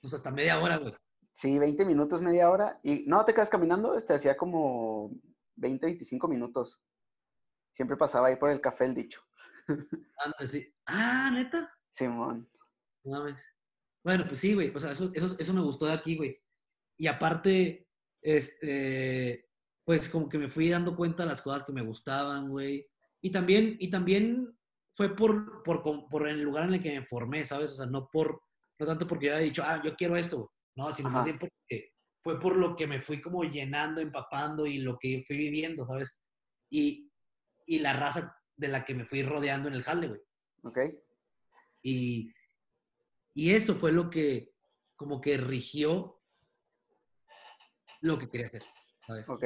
[0.00, 0.94] Pues hasta media hora, güey.
[1.32, 2.78] Sí, 20 minutos, media hora.
[2.82, 5.10] Y no, te quedas caminando, este hacía como
[5.56, 6.82] 20, 25 minutos.
[7.74, 9.22] Siempre pasaba ahí por el café el dicho.
[10.46, 10.72] Sí.
[10.86, 11.72] Ah, neta.
[11.90, 12.48] Simón.
[13.04, 13.42] No mames.
[14.04, 14.72] Bueno, pues sí, güey.
[14.74, 16.40] O sea, eso, eso, eso me gustó de aquí, güey.
[16.96, 17.88] Y aparte,
[18.20, 19.48] este,
[19.84, 22.88] pues como que me fui dando cuenta de las cosas que me gustaban, güey.
[23.20, 24.56] Y también, y también
[24.92, 27.72] fue por, por, por el lugar en el que me formé, ¿sabes?
[27.72, 28.42] O sea, no por,
[28.78, 30.52] no tanto porque yo haya dicho, ah, yo quiero esto.
[30.74, 31.18] No, sino Ajá.
[31.18, 35.24] más bien porque fue por lo que me fui como llenando, empapando y lo que
[35.26, 36.22] fui viviendo, ¿sabes?
[36.70, 37.10] Y,
[37.66, 40.20] y la raza de la que me fui rodeando en el jale, güey.
[40.62, 40.78] ¿Ok?
[41.82, 42.32] Y,
[43.34, 44.52] y eso fue lo que
[44.94, 46.20] como que rigió
[48.00, 48.62] lo que quería hacer.
[49.06, 49.28] ¿sabes?
[49.28, 49.44] Ok.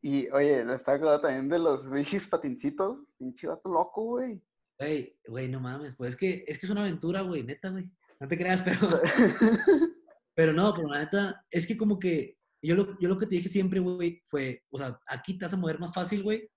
[0.00, 2.98] Y oye, lo estaba acordando también de los bichis patincitos.
[3.18, 4.40] Pinche vato loco, güey.
[4.78, 7.90] Güey, güey, no mames, pues es que, es que es una aventura, güey, neta, güey.
[8.20, 8.78] No te creas, pero,
[10.34, 13.36] pero no, pero la neta, es que como que yo lo, yo lo que te
[13.36, 16.48] dije siempre, güey, fue, o sea, aquí te vas a mover más fácil, güey,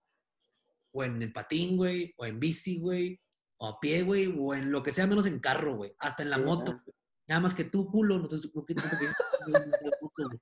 [0.94, 3.20] o en el patín, güey, o en bici, güey,
[3.58, 6.30] o a pie, güey, o en lo que sea menos en carro, güey, hasta en
[6.30, 6.72] la Sí, moto.
[6.84, 6.96] güey.
[7.28, 8.36] Nada más que tú, culo, no te.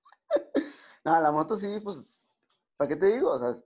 [1.05, 2.28] No, la moto sí, pues,
[2.79, 3.31] ¿para qué te digo?
[3.31, 3.61] O sea,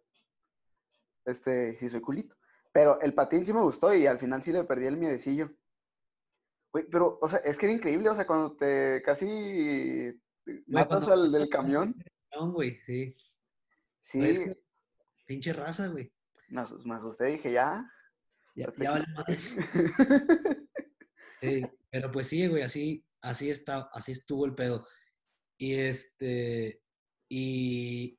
[1.26, 2.36] este, sí soy culito.
[2.71, 5.52] Pero el patín sí me gustó y al final sí le perdí el miedecillo.
[6.71, 10.19] Güey, pero, o sea, es que era increíble, o sea, cuando te casi
[10.65, 11.95] matas al del camión,
[12.36, 13.15] No, güey, sí.
[14.02, 14.60] sí, Es que,
[15.28, 16.12] pinche raza, güey.
[16.49, 17.88] me, me asusté, dije, ya.
[18.56, 18.88] Ya, ya aquí".
[18.88, 19.39] vale madre.
[21.39, 24.88] Sí, pero pues sí, güey, así, así está, así estuvo el pedo.
[25.58, 26.82] Y este,
[27.28, 28.17] y,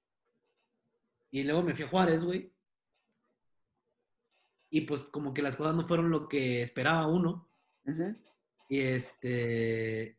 [1.34, 2.54] y luego me fui a Juárez, güey.
[4.70, 7.50] Y pues como que las cosas no fueron lo que esperaba uno.
[8.68, 10.16] Y este,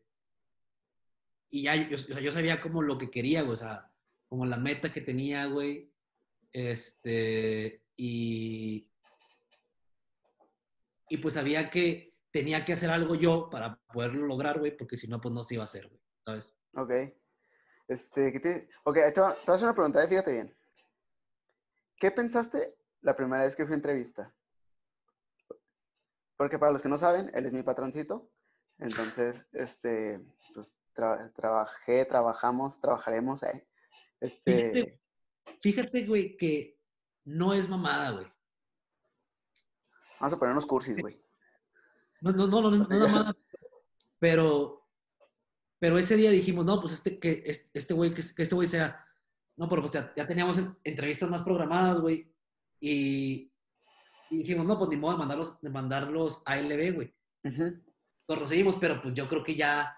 [1.48, 3.90] y ya, yo, o sea, yo sabía como lo que quería, güey, o sea,
[4.28, 5.90] como la meta que tenía, güey.
[6.52, 8.90] Este, y,
[11.08, 15.08] y pues sabía que tenía que hacer algo yo para poderlo lograr, güey, porque si
[15.08, 16.58] no, pues no se iba a hacer, güey, ¿sabes?
[16.74, 16.92] Ok.
[17.88, 18.68] Este, ¿qué te...
[18.84, 20.55] Ok, te voy a hacer una pregunta, eh, fíjate bien.
[21.98, 24.34] ¿Qué pensaste la primera vez que fui a entrevista?
[26.36, 28.30] Porque para los que no saben, él es mi patroncito.
[28.78, 30.20] Entonces, este,
[30.54, 33.66] pues tra- trabajé, trabajamos, trabajaremos, eh.
[34.20, 35.00] Este, Fíjate,
[35.62, 36.78] fíjate, güey, que
[37.24, 38.26] no es mamada, güey.
[40.20, 41.22] vamos a poner unos cursis, güey.
[42.20, 43.36] No, no, no, no, no, no es mamada.
[44.18, 44.86] Pero,
[45.78, 48.66] pero ese día dijimos, no, pues este, que es- este güey, que, que este güey
[48.68, 49.05] sea.
[49.56, 52.30] No, pero pues ya, ya teníamos en- entrevistas más programadas, güey.
[52.80, 53.50] Y,
[54.30, 57.14] y dijimos, no, pues ni modo de mandarlos, de mandarlos a LB, güey.
[58.28, 59.96] Los recibimos, pero pues yo creo que ya,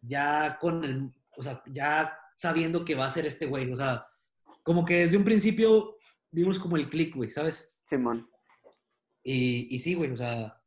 [0.00, 4.06] ya con el, o sea, ya sabiendo que va a ser este güey, o sea,
[4.62, 5.96] como que desde un principio
[6.30, 7.76] vimos como el click, güey, ¿sabes?
[7.84, 8.30] Simón.
[9.22, 10.58] Y, y sí, güey, o sea,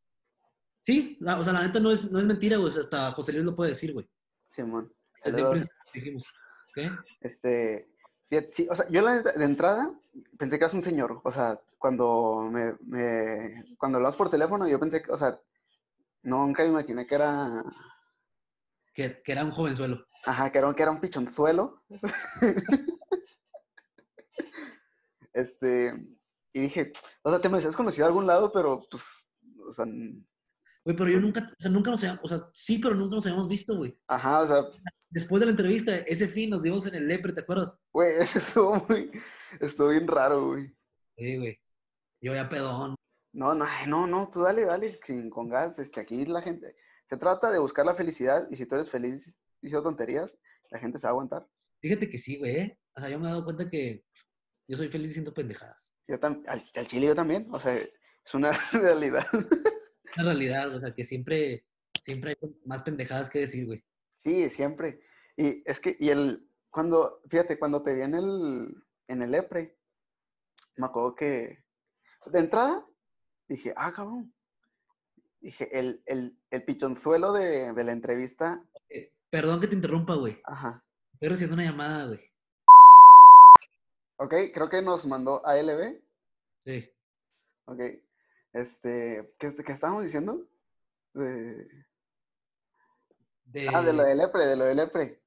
[0.81, 3.45] sí, la- o sea, la neta no es, no es mentira, güey, hasta José Luis
[3.45, 4.07] lo puede decir, güey.
[4.49, 4.93] Simón.
[5.23, 6.25] Desde principio dijimos,
[6.73, 6.89] ¿qué?
[7.21, 7.89] Este,
[8.51, 9.93] sí, o sea, yo la de entrada
[10.37, 14.79] pensé que eras un señor, o sea, cuando me, me cuando hablabas por teléfono, yo
[14.79, 15.39] pensé que, o sea,
[16.23, 17.63] nunca me imaginé que era,
[18.93, 20.05] Que, que era un jovenzuelo.
[20.25, 21.83] ajá, que era, que era un pichonzuelo.
[25.33, 25.93] Este,
[26.53, 26.91] y dije,
[27.23, 29.27] o sea, te me decías conocido de algún lado, pero pues,
[29.67, 29.85] o sea,
[30.85, 33.25] Güey, pero yo nunca, o sea, nunca nos habíamos, o sea, sí, pero nunca nos
[33.25, 33.97] habíamos visto, güey.
[34.07, 34.63] ajá, o sea,
[35.13, 37.77] Después de la entrevista, ese fin nos dimos en el Lepre, ¿te acuerdas?
[37.91, 39.11] güey, eso estuvo muy,
[39.61, 40.75] estuvo bien raro, güey.
[41.15, 41.59] Sí, güey.
[42.21, 42.95] Yo ya pedón.
[43.33, 46.75] No, no, no, no, tú dale, dale, sin, con gas, este, aquí la gente,
[47.09, 50.35] se trata de buscar la felicidad y si tú eres feliz diciendo tonterías,
[50.71, 51.47] la gente se va a aguantar.
[51.81, 52.55] Fíjate que sí, güey.
[52.57, 52.79] ¿eh?
[52.95, 54.03] O sea, yo me he dado cuenta que
[54.67, 55.93] yo soy feliz diciendo pendejadas.
[56.07, 59.25] Yo tam- al, al chile yo también, o sea, es una realidad.
[60.15, 61.65] La realidad, o sea, que siempre,
[62.03, 63.83] siempre hay más pendejadas que decir, güey.
[64.23, 65.01] Sí, siempre.
[65.35, 69.77] Y es que, y el, cuando, fíjate, cuando te vi en el, en el EPRE,
[70.77, 71.63] me acuerdo que,
[72.27, 72.85] de entrada,
[73.47, 74.33] dije, ah, cabrón.
[75.41, 80.39] Dije, el, el, el pichonzuelo de, de la entrevista, Eh, perdón que te interrumpa, güey.
[80.45, 80.83] ajá.
[81.13, 82.19] Estoy recibiendo una llamada, güey.
[84.17, 86.01] Ok, creo que nos mandó ALB.
[86.59, 86.89] Sí.
[87.65, 87.79] Ok.
[88.53, 90.47] Este, ¿qué, qué estábamos diciendo?
[91.13, 91.67] De...
[93.45, 93.67] De...
[93.73, 95.21] Ah, de lo del EPRE, de lo del EPRE.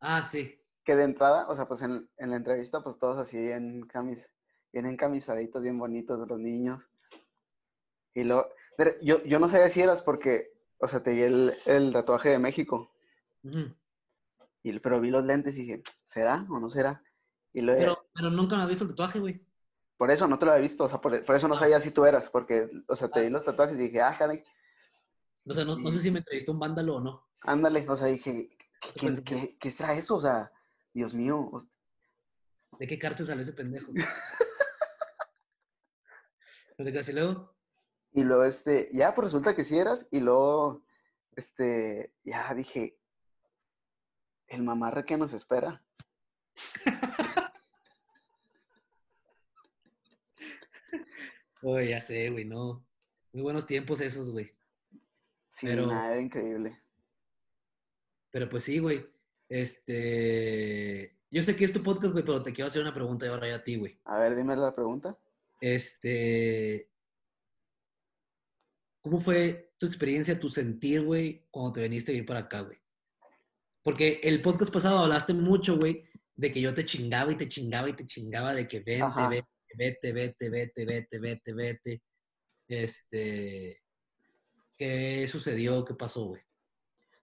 [0.00, 0.60] Ah, sí.
[0.84, 4.28] Que de entrada, o sea, pues en, en la entrevista, pues todos así bien camis,
[4.72, 6.88] bien encamisaditos, bien bonitos los niños.
[8.14, 8.48] Y luego,
[9.02, 12.38] yo, yo no sabía si eras porque, o sea, te vi el, el tatuaje de
[12.38, 12.92] México,
[13.42, 13.74] Ujú.
[14.62, 17.02] y, pero vi los lentes y dije, ¿será o no será?
[17.52, 19.44] Y luego, Pero, pero nunca me has visto el tatuaje, güey.
[19.96, 21.90] por eso no te lo había visto, o sea, por, por eso no sabía si
[21.90, 24.44] tú eras, porque, o sea, te vi los tatuajes y dije, ah, caray,
[25.48, 27.25] O sea, no, no sé si me entrevistó un vándalo o no.
[27.42, 28.48] Ándale, o sea, dije,
[28.80, 30.16] ¿qué, Yo quién- pensé que qué- qué será eso?
[30.16, 30.52] O sea,
[30.92, 31.62] Dios mío, o-
[32.78, 33.90] ¿De qué cárcel salió ese pendejo?
[36.78, 37.08] ¿No te creas?
[37.08, 37.54] Y luego,
[38.12, 40.82] Y luego, este, ya, pues resulta que sí eras, y luego,
[41.36, 42.98] este, ya dije,
[44.48, 45.82] el mamarre que nos espera.
[51.62, 52.84] oh, ya sé, güey, no.
[53.32, 54.52] Muy buenos tiempos esos, güey.
[55.50, 56.80] Sí, Pero- nada, increíble.
[58.30, 59.06] Pero pues sí, güey.
[59.48, 61.16] Este.
[61.30, 63.56] Yo sé que es tu podcast, güey, pero te quiero hacer una pregunta ahora ya
[63.56, 63.98] a ti, güey.
[64.04, 65.18] A ver, dime la pregunta.
[65.60, 66.90] Este.
[69.02, 72.78] ¿Cómo fue tu experiencia, tu sentir, güey, cuando te viniste a vivir para acá, güey?
[73.82, 77.88] Porque el podcast pasado hablaste mucho, güey, de que yo te chingaba y te chingaba
[77.88, 79.28] y te chingaba de que vente, Ajá.
[79.28, 82.02] vete, vete, vete, vete, vete, vete, vete.
[82.66, 83.82] Este.
[84.76, 85.84] ¿Qué sucedió?
[85.84, 86.42] ¿Qué pasó, güey?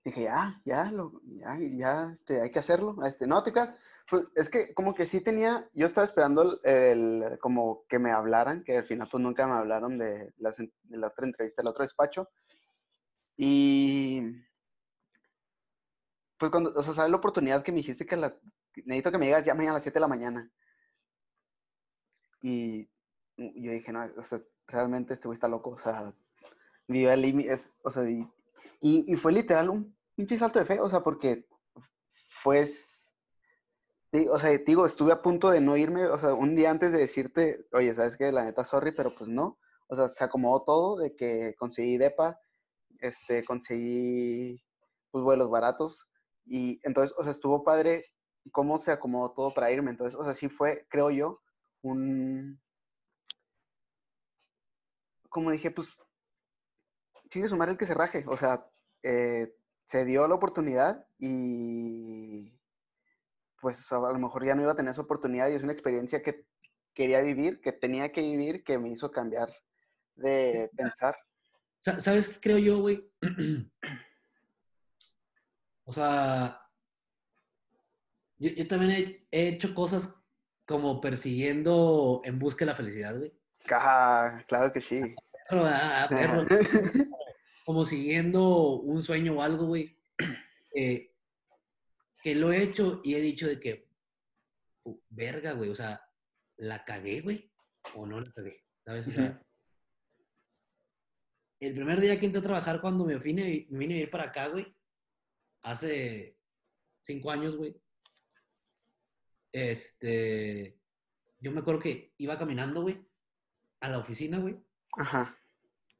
[0.06, 2.98] Dije, ya, ya, lo, ya, ya, este, hay que hacerlo.
[3.06, 3.74] Este, no, te creas.
[4.10, 8.12] Pues es que como que sí tenía, yo estaba esperando el, el- como que me
[8.12, 11.70] hablaran, que al final pues nunca me hablaron de, las de la otra entrevista, del
[11.70, 12.30] otro despacho.
[13.38, 14.22] Y
[16.38, 18.34] pues cuando, o sea, ¿sabes la oportunidad que me dijiste que las,
[18.86, 20.52] necesito que me digas ya mañana a las 7 de la mañana?
[22.42, 22.89] Y
[23.38, 26.13] yo dije, no, o sea, realmente este güey está loco, o sea,
[26.88, 28.28] vive al límite, o sea, y,
[28.86, 31.48] y, fue literal un pinche salto de fe, o sea, porque
[32.41, 32.67] fue,
[34.30, 37.00] o sea, digo, estuve a punto de no irme, o sea, un día antes de
[37.00, 40.98] decirte, oye, sabes que la neta, sorry, pero pues no, o sea, se acomodó todo
[40.98, 42.38] de que conseguí DEPA,
[43.00, 44.62] este, conseguí,
[45.12, 46.06] pues, vuelos baratos,
[46.46, 48.06] y entonces, o sea, estuvo padre
[48.52, 51.41] cómo se acomodó todo para irme, entonces, o sea, sí fue, creo yo,
[51.84, 52.62] un,
[55.30, 55.96] como dije, pues,
[57.32, 58.24] sigue sumar el que se raje.
[58.28, 58.65] O sea,
[59.04, 59.54] eh,
[59.86, 62.58] se dio la oportunidad y
[63.62, 66.22] pues a lo mejor ya no iba a tener esa oportunidad y es una experiencia
[66.22, 66.46] que
[66.94, 69.50] quería vivir, que tenía que vivir, que me hizo cambiar
[70.16, 71.16] de pensar.
[71.80, 73.10] Sa- ¿Sabes qué creo yo, güey?
[75.86, 76.60] o sea,
[78.38, 80.13] yo, yo también he, he hecho cosas
[80.66, 83.34] como persiguiendo en busca de la felicidad, güey.
[83.66, 85.02] Caja, claro que sí.
[85.50, 86.46] Perro, ah, perro.
[87.65, 89.97] como siguiendo un sueño o algo, güey.
[90.76, 91.12] eh,
[92.21, 93.88] que lo he hecho y he dicho de que,
[94.84, 96.02] "Pu- verga, güey, o sea,
[96.58, 97.52] la cagué, güey,
[97.95, 99.08] o no la cagué, ¿sabes?
[99.08, 99.41] O sea,
[101.60, 104.26] el primer día que entré a trabajar cuando me vine, me vine a ir para
[104.26, 104.73] acá, güey,
[105.63, 106.38] hace
[107.02, 107.76] cinco años, güey,
[109.52, 110.78] este,
[111.39, 113.06] yo me acuerdo que iba caminando, güey,
[113.82, 114.58] a la oficina, güey,
[114.97, 115.38] Ajá.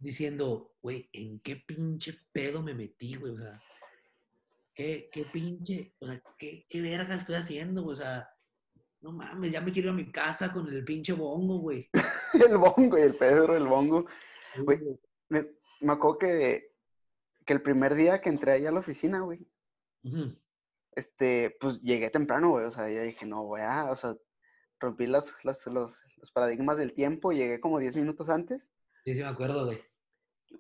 [0.04, 3.34] Diciendo, güey, ¿en qué pinche pedo me metí, güey?
[3.34, 3.62] O sea,
[4.74, 7.94] ¿qué, qué pinche, o sea, qué, qué verga estoy haciendo, güey?
[7.94, 8.30] O sea,
[9.02, 11.90] no mames, ya me quiero ir a mi casa con el pinche bongo, güey.
[12.34, 14.08] El bongo y el Pedro, el bongo.
[14.58, 14.80] Güey,
[15.30, 15.46] me,
[15.82, 16.72] me acuerdo que,
[17.46, 19.48] que el primer día que entré ahí a la oficina, güey,
[20.96, 22.66] este, pues llegué temprano, güey.
[22.66, 24.16] O sea, yo dije, no, güey, ah, o sea,
[24.80, 28.70] rompí las, las- los, los paradigmas del tiempo, llegué como 10 minutos antes.
[29.06, 29.80] Sí, sí me acuerdo, güey.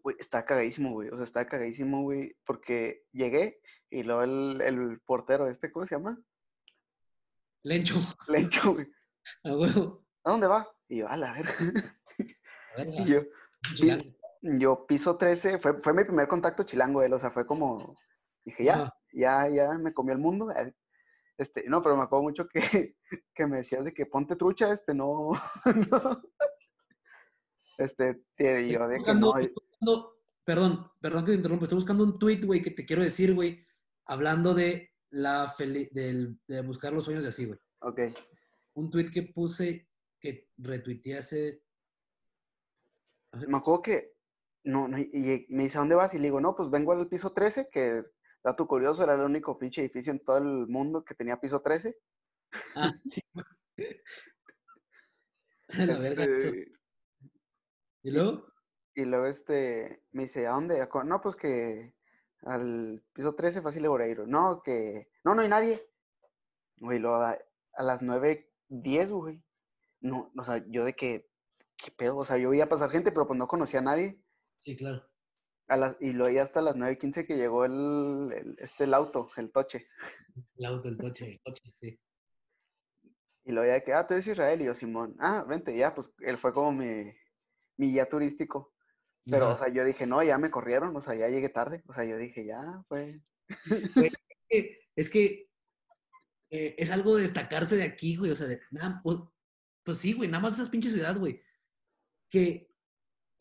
[0.01, 1.10] Güey, estaba cagadísimo, güey.
[1.10, 5.95] O sea, estaba cagadísimo, güey, porque llegué y luego el, el portero, este, ¿cómo se
[5.95, 6.19] llama?
[7.63, 7.95] Lencho,
[8.27, 8.88] Lencho, güey.
[9.43, 10.06] a huevo.
[10.23, 10.67] ¿A dónde va?
[10.88, 11.51] Y yo, a la verga.
[12.75, 13.21] A ver, Y yo,
[13.75, 14.03] chilango.
[14.41, 17.97] yo piso 13, fue, fue mi primer contacto chilango, él, o sea, fue como,
[18.43, 20.51] dije, ya, ya, ya me comió el mundo.
[20.51, 20.73] eh,
[21.38, 22.95] Este, no, pero me acuerdo mucho que,
[23.36, 25.32] que me decías de que ponte trucha, este, no,
[25.91, 26.21] no.
[27.77, 29.34] Este, y yo de que no,
[29.84, 33.34] buscando- perdón, perdón que te interrumpa, estoy buscando un tweet, güey, que te quiero decir,
[33.34, 33.65] güey,
[34.06, 37.60] hablando de la del- de buscar los sueños de así, güey.
[37.80, 38.00] ok,
[38.76, 39.88] Un tweet que puse,
[40.19, 41.63] que retuiteé hace...
[43.48, 44.13] me acuerdo que,
[44.63, 46.13] no, no, y, y me dice, ¿a dónde vas?
[46.13, 48.04] Y le digo, no, pues vengo al piso 13, que,
[48.43, 51.96] dato curioso, era el único pinche edificio en todo el mundo que tenía piso 13.
[52.76, 53.46] Ah, sí, güey.
[55.88, 56.24] La verga.
[56.26, 56.72] Este,
[58.04, 58.52] ¿Y luego?
[58.95, 60.82] Y luego este me dice, ¿a dónde?
[60.82, 61.95] "A No, pues que
[62.41, 64.27] al piso 13 fácil Oreiro.
[64.27, 65.89] No, que no, no hay nadie.
[66.77, 67.38] Güey, luego a,
[67.73, 69.41] a las 9.10, güey.
[70.01, 71.29] No, o sea, yo de que,
[71.77, 72.17] ¿qué pedo?
[72.17, 74.21] O sea, yo veía pasar gente, pero pues no conocía a nadie.
[74.58, 75.10] Sí, claro.
[75.67, 79.51] A las, y ya hasta las 9.15 que llegó el, el- este, el auto, el
[79.51, 79.88] toche.
[80.56, 81.99] El auto, el coche, el coche, sí.
[83.45, 84.62] Y luego ya de que, ah, tú eres Israel.
[84.62, 87.13] Y yo, Simón, ah, vente, ya, pues él fue como mi,
[87.77, 88.72] mi guía turístico.
[89.25, 91.81] Pero, o sea, yo dije, no, ya me corrieron, o sea, ya llegué tarde.
[91.88, 93.21] O sea, yo dije, ya, fue.
[94.49, 95.49] que- es que
[96.49, 98.31] eh, es algo de destacarse de aquí, güey.
[98.31, 99.17] O sea, de, nada- pues,
[99.83, 101.41] pues sí, güey, nada más esas pinches ciudad, güey.
[102.29, 102.69] Que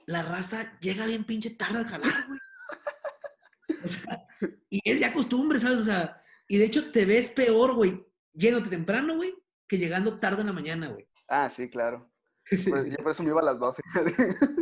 [0.07, 2.41] la raza llega bien pinche tarde a jalar, güey.
[3.85, 4.27] O sea,
[4.71, 5.79] y es ya costumbre, ¿sabes?
[5.79, 9.35] O sea, y de hecho te ves peor, güey, yéndote temprano, güey,
[9.69, 11.09] que llegando tarde en la mañana, güey.
[11.29, 12.09] Ah, sí, claro.
[12.69, 13.83] Pues, yo por eso me iba a las 12.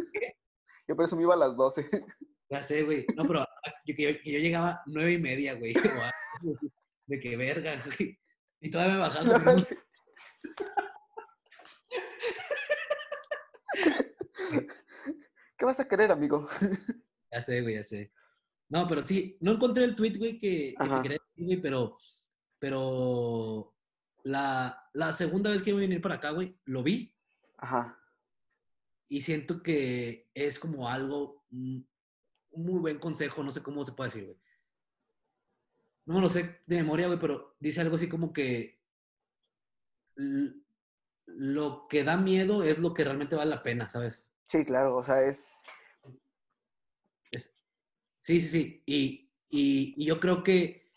[0.91, 1.89] yo por eso me iba a las 12.
[2.53, 3.07] Ya sé, güey.
[3.15, 3.47] No, pero
[3.87, 5.73] yo, que, yo, que yo llegaba nueve y media, güey.
[7.07, 8.19] De que verga, güey.
[8.61, 9.37] Y todavía me bajaba.
[9.53, 9.69] unos-
[15.57, 16.49] ¿Qué vas a querer, amigo?
[17.31, 18.13] Ya sé, güey, ya sé.
[18.69, 21.99] No, pero sí, no encontré el tweet, güey, que, que te quería decir, güey, pero,
[22.59, 23.77] pero
[24.25, 27.15] la, la segunda vez que iba a venir para acá, güey, lo vi
[27.59, 27.97] Ajá.
[29.11, 31.81] Y siento que es como algo, mm,
[32.53, 34.39] un muy buen consejo, no sé cómo se puede decir, güey.
[36.07, 38.81] No me lo sé de memoria, güey, pero dice algo así como que
[41.27, 44.29] lo que da miedo es lo que realmente vale la pena, ¿sabes?
[44.49, 45.53] Sí, claro, o sea, es.
[47.33, 47.53] Es-
[48.17, 48.83] sí, sí, sí.
[48.87, 50.93] Y, y- y yo creo que,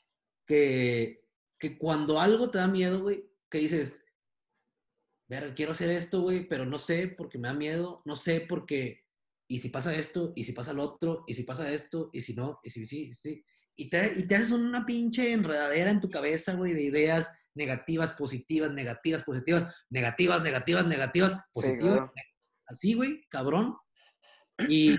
[0.45, 4.02] que, que cuando algo te da miedo, güey, que dices,
[5.27, 9.03] ver, quiero hacer esto, güey, pero no sé porque me da miedo, no sé porque,
[9.47, 12.33] y si pasa esto, y si pasa lo otro, y si pasa esto, y si
[12.35, 13.45] no, y si sí, y sí.
[13.75, 18.13] Y te, y te haces una pinche enredadera en tu cabeza, güey, de ideas negativas,
[18.13, 22.13] positivas, negativas, positivas, negativas, negativas, negativas, Sí, positivas, claro.
[22.67, 23.75] así, güey, cabrón.
[24.69, 24.95] Y,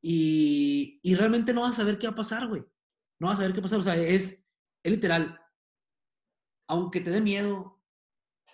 [0.00, 2.62] y, y realmente no vas a saber qué va a pasar, güey.
[3.20, 3.78] No vas a saber qué va a pasar.
[3.80, 4.44] O sea, es,
[4.82, 5.38] es literal.
[6.68, 7.81] Aunque te dé miedo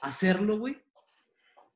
[0.00, 0.82] hacerlo, güey.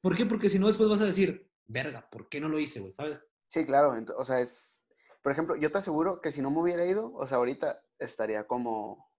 [0.00, 0.26] ¿Por qué?
[0.26, 2.92] Porque si no, después vas a decir, verga, ¿por qué no lo hice, güey?
[2.92, 3.22] ¿Sabes?
[3.48, 3.92] Sí, claro.
[4.16, 4.82] o sea, es.
[5.22, 8.46] Por ejemplo, yo te aseguro que si no me hubiera ido, o sea, ahorita estaría
[8.46, 9.10] como.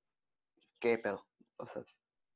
[0.80, 1.26] ¿Qué pedo?
[1.58, 1.84] O sea,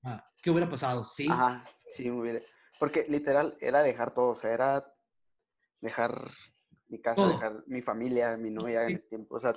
[0.03, 1.03] Ah, ¿Qué hubiera pasado?
[1.03, 1.27] Sí.
[1.29, 2.41] ajá, sí me hubiera.
[2.79, 4.93] Porque literal era dejar todo, o sea, era
[5.81, 6.31] dejar
[6.87, 7.29] mi casa, Todo.
[7.33, 9.53] dejar mi familia, mi novia en ese tiempo, o sea.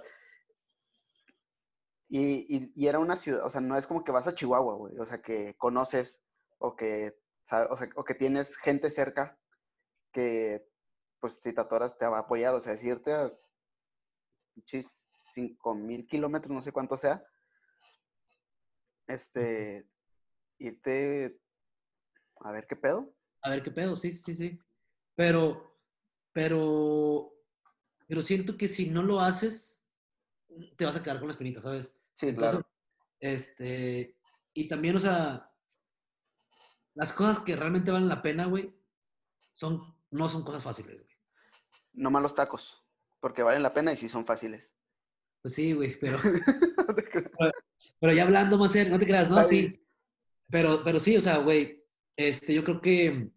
[2.09, 4.75] Y, y- y era una ciudad, o sea, no es como que vas a Chihuahua,
[4.75, 6.20] güey, o sea, que conoces
[6.61, 9.38] o que, o sea, o que tienes gente cerca
[10.12, 10.68] que,
[11.18, 13.33] pues, si te atoras te va a apoyar, o sea, decirte a
[14.55, 17.25] pinches cinco mil kilómetros, no sé cuánto sea,
[19.07, 19.88] este,
[20.59, 21.40] irte
[22.37, 23.14] a ver qué pedo.
[23.42, 24.59] A ver qué pedo, sí, sí, sí.
[25.14, 25.79] Pero,
[26.33, 27.33] pero,
[28.07, 29.83] pero siento que si no lo haces,
[30.77, 31.99] te vas a quedar con la espinita, ¿sabes?
[32.14, 32.70] Sí, Entonces, claro.
[33.18, 34.16] este,
[34.53, 35.50] y también, o sea,
[36.94, 38.74] las cosas que realmente valen la pena, güey,
[39.53, 41.16] son, no son cosas fáciles, güey.
[41.92, 42.85] No malos tacos,
[43.20, 44.68] porque valen la pena y sí son fáciles.
[45.42, 46.22] Pues sí, güey, pero, No
[48.00, 49.61] pero ya hablando más serio, no te creas, no, Está sí.
[49.61, 49.87] bien.
[50.50, 51.85] Pero, pero sí, o sea, güey,
[52.16, 53.31] este, yo creo que,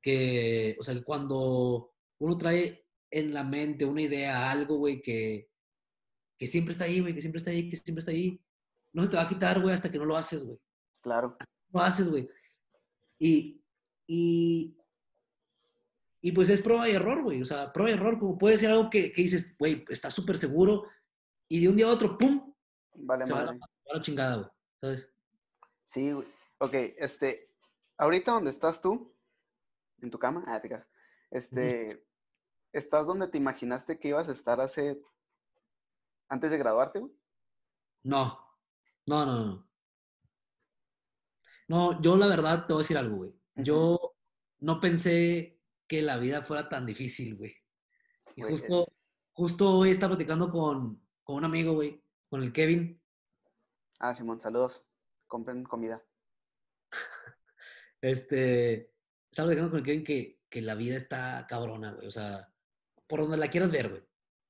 [0.00, 5.50] que, o sea, que cuando uno trae en la mente una idea, algo, güey, que,
[6.38, 8.40] que siempre está ahí, güey, que siempre está ahí, que siempre está ahí,
[8.92, 10.58] no se te va a quitar, güey, hasta que no lo haces, güey.
[11.02, 11.36] Claro.
[11.72, 12.28] Lo haces, güey.
[13.18, 13.62] Y,
[14.06, 14.76] y,
[16.20, 17.42] y pues es prueba y error, güey.
[17.42, 20.36] O sea, prueba y error, como puede ser algo que, que dices, güey, está súper
[20.36, 20.86] seguro,
[21.48, 22.54] y de un día a otro, ¡pum!
[22.94, 23.66] Vale, Se va, a la, madre.
[23.88, 24.50] va la chingada, güey.
[24.80, 25.12] ¿Sabes?
[25.84, 26.28] Sí, güey.
[26.58, 27.54] Ok, este,
[27.98, 29.14] ahorita donde estás tú,
[30.00, 30.86] en tu cama, ah, te creas.
[31.30, 32.06] Este,
[32.72, 35.02] ¿estás donde te imaginaste que ibas a estar hace,
[36.28, 37.12] antes de graduarte, güey?
[38.02, 38.38] No,
[39.06, 39.69] no, no, no.
[41.70, 43.32] No, yo la verdad te voy a decir algo, güey.
[43.54, 44.16] Yo
[44.58, 47.54] no pensé que la vida fuera tan difícil, güey.
[48.34, 48.96] Y Güey, justo, es-
[49.32, 53.00] justo hoy estaba platicando con, con un amigo, güey, con el Kevin.
[54.00, 54.84] Ah, Simón, saludos.
[55.28, 56.02] Compren comida.
[58.02, 58.92] Este,
[59.30, 62.08] estaba platicando con el Kevin que, que la vida está cabrona, güey.
[62.08, 62.52] O sea,
[63.06, 64.02] por donde la quieras ver, güey.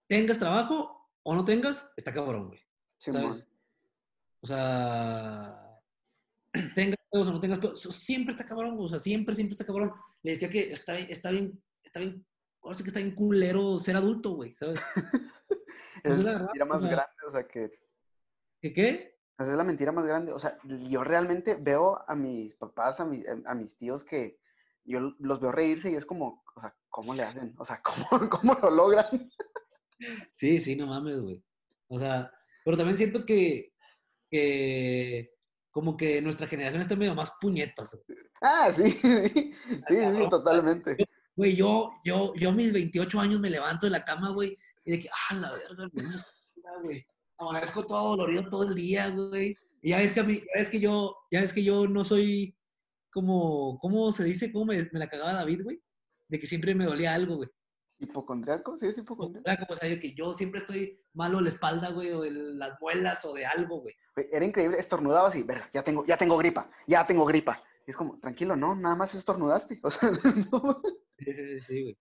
[0.09, 2.61] Tengas trabajo o no tengas, está cabrón, güey.
[2.99, 3.23] Simón.
[3.35, 3.53] ¿Sabes?
[4.41, 5.83] O sea,
[6.75, 8.77] tengas pedos o no tengas pedos, siempre está cabrón.
[8.79, 9.93] O sea, siempre, siempre está cabrón.
[10.23, 12.25] Le decía que está, bien- está bien, está bien,
[12.63, 14.81] ahora sí que está bien culero ser adulto, güey, ¿sabes?
[16.03, 17.71] Es la mentira o más sea- grande, o sea, que
[18.63, 19.19] ¿Qué qué?
[19.39, 20.33] esa es la mentira más grande.
[20.33, 24.39] O sea, yo realmente veo a mis papás, a, mi- a mis tíos que
[24.85, 27.55] yo los veo reírse y es como, o sea, ¿cómo le hacen?
[27.59, 29.31] O sea, ¿cómo, cómo lo logran?
[30.31, 31.43] Sí, sí, no mames, güey.
[31.89, 32.33] O sea,
[32.65, 33.73] pero también siento que,
[34.31, 35.35] que
[35.71, 37.99] como que nuestra generación está medio más puñetas.
[38.41, 39.55] Ah, sí, sí,
[39.89, 40.97] sí, sí, totalmente.
[41.37, 44.93] Güey, yo, yo, yo a mis 28 años me levanto de la cama, güey, y
[44.93, 45.89] de que, ah, la verga,
[46.83, 47.07] güey.
[47.39, 49.57] Amanezco todo dolorido todo el día, güey.
[49.83, 52.05] Y ya ves que a mí, ya ves que yo, ya ves que yo no
[52.05, 52.55] soy
[53.11, 54.53] como, ¿cómo se dice?
[54.53, 55.81] ¿Cómo me, me la cagaba David, güey?
[56.29, 57.49] De que siempre me dolía algo, güey.
[58.01, 58.79] ¿Hipocondriaco?
[58.79, 59.67] Sí, es hipocondriaco.
[59.73, 62.81] O sea, de que yo siempre estoy malo de la espalda, güey, o de las
[62.81, 63.95] muelas, o de algo, güey.
[64.33, 67.63] Era increíble, estornudabas y, verga, ya tengo, ya tengo gripa, ya tengo gripa.
[67.87, 69.81] Y es como, tranquilo, no, nada más estornudaste.
[69.83, 70.11] O sea,
[70.53, 70.83] no.
[71.19, 71.99] Sí, sí, sí, sí, güey.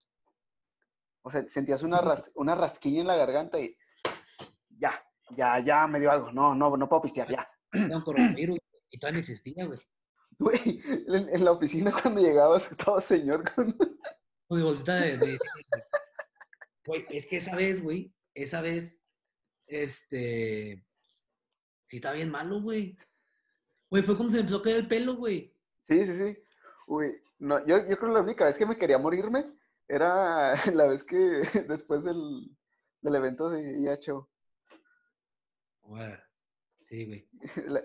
[1.21, 3.75] O sea, sentías una, ras- una rasquiña en la garganta y
[4.69, 5.03] ya,
[5.35, 6.31] ya, ya me dio algo.
[6.31, 7.47] No, no, no puedo pistear, ya.
[7.73, 8.57] Un coronavirus
[8.89, 9.79] y todavía no existía, güey.
[10.39, 13.77] Güey, en, en la oficina cuando llegabas, todo señor con...
[14.49, 15.17] Mi bolsita de...
[15.17, 15.39] de-
[16.85, 18.99] Güey, es que esa vez, güey, esa vez,
[19.67, 20.83] este...
[21.83, 22.97] Sí está bien malo, güey.
[23.89, 25.55] Güey, fue cuando se me empezó a caer el pelo, güey.
[25.87, 26.43] Sí, sí, sí.
[26.87, 29.45] Uy, no, yo, yo creo que la única vez que me quería morirme
[29.87, 31.15] era la vez que
[31.67, 32.49] después del,
[33.01, 34.29] del evento de IHO.
[35.81, 36.13] Güey,
[36.81, 37.29] Sí, güey.
[37.67, 37.83] La-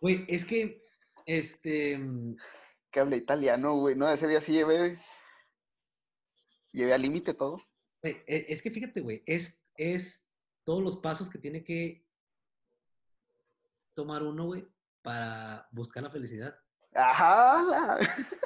[0.00, 0.82] Güey, es que,
[1.26, 1.96] este...
[1.98, 2.36] mm,
[2.90, 3.94] que hablé italiano, güey.
[3.94, 5.00] No, ese día sí llevé,
[6.76, 7.60] llevé al límite todo.
[8.02, 10.28] e- es que fíjate, güey, es, es
[10.64, 12.06] todos los pasos que tiene que
[13.94, 14.66] tomar uno, güey,
[15.02, 16.56] para buscar la felicidad.
[16.94, 17.98] Ajá.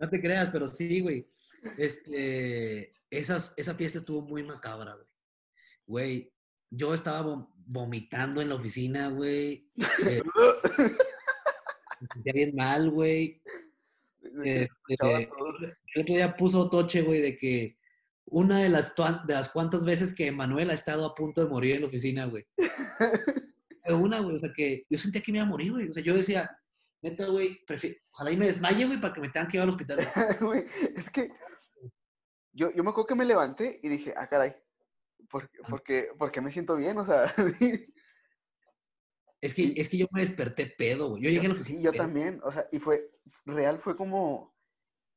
[0.00, 1.30] No te creas, pero sí, güey.
[1.76, 5.06] Este, esas, esa fiesta estuvo muy macabra, güey.
[5.86, 6.32] Güey,
[6.70, 9.70] yo estaba vom- vomitando en la oficina, güey.
[10.06, 10.22] eh,
[12.00, 13.42] me sentía bien mal, güey.
[14.22, 17.76] Este, el otro día puso Toche, güey, de que
[18.26, 18.94] una de las,
[19.26, 22.26] de las cuantas veces que Manuel ha estado a punto de morir en la oficina,
[22.26, 22.46] güey.
[23.86, 25.88] Una, güey, o sea, que yo sentía que me iba a morir, güey.
[25.88, 26.48] O sea, yo decía,
[27.02, 27.60] neta, güey,
[28.12, 29.98] ojalá y me desmaye, güey, para que me tengan que llevar al hospital.
[30.40, 30.64] güey".
[30.64, 30.64] Güey,
[30.96, 31.30] es que
[32.52, 34.54] yo, yo me acuerdo que me levanté y dije, ah, caray,
[35.28, 36.98] ¿por, por qué, por qué me siento bien?
[36.98, 37.34] O sea,
[39.40, 41.22] Es que, es que yo me desperté pedo, güey.
[41.22, 41.78] Yo llegué a la oficina.
[41.78, 42.02] sí, yo pedo.
[42.02, 42.40] también.
[42.42, 43.10] O sea, y fue,
[43.46, 44.54] real fue como,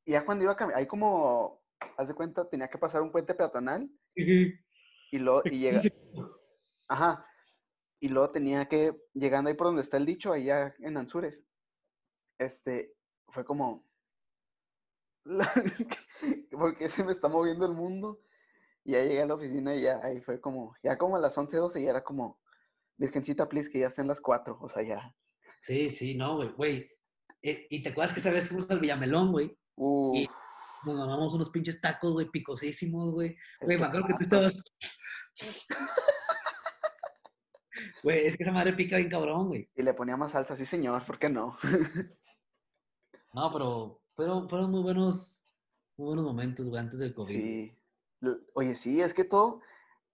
[0.06, 1.64] ya cuando iba a caminar, hay como
[1.98, 5.82] haz de cuenta, tenía que pasar un puente peatonal y luego y llega,
[6.88, 7.26] ajá,
[8.00, 11.44] y luego tenía que, llegando ahí por donde está el dicho, allá en Anzures,
[12.40, 12.96] este,
[13.30, 13.88] fue como,
[16.52, 18.22] ¿por qué se me está moviendo el mundo?
[18.84, 21.38] Y ya llegué a la oficina y ya ahí fue como, ya como a las
[21.38, 22.42] 11, 12 ya era como,
[22.98, 25.16] Virgencita, please, que ya sean las 4, o sea, ya.
[25.62, 26.92] Sí, sí, no, güey, güey.
[27.42, 29.58] Eh, y te acuerdas que esa vez fuimos al Villamelón, güey.
[29.76, 30.28] Uf,
[30.86, 33.38] Nos mamamos unos pinches tacos, güey, picosísimos, güey.
[33.62, 34.54] Güey, me acuerdo que tú estabas.
[38.04, 39.70] Güey, es que esa madre pica bien cabrón, güey.
[39.76, 41.58] Y le ponía más salsa, sí señor, ¿por qué no?
[43.34, 45.44] No, pero fueron, fueron muy buenos,
[45.98, 47.36] muy buenos momentos, güey, antes del COVID.
[47.36, 47.78] Sí.
[48.54, 49.62] Oye, sí, es que todo,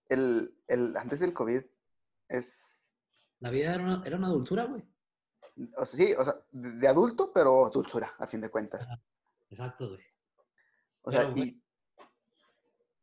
[0.08, 1.62] el, el, antes del COVID,
[2.30, 2.92] es,
[3.40, 4.82] La vida era una, era una dulzura, güey.
[5.76, 8.86] o sea, sí, o sea, de, adulto, pero dulzura, a fin de cuentas.
[9.50, 10.00] Exacto, güey.
[11.02, 11.42] O sea, güey.
[11.48, 11.62] y,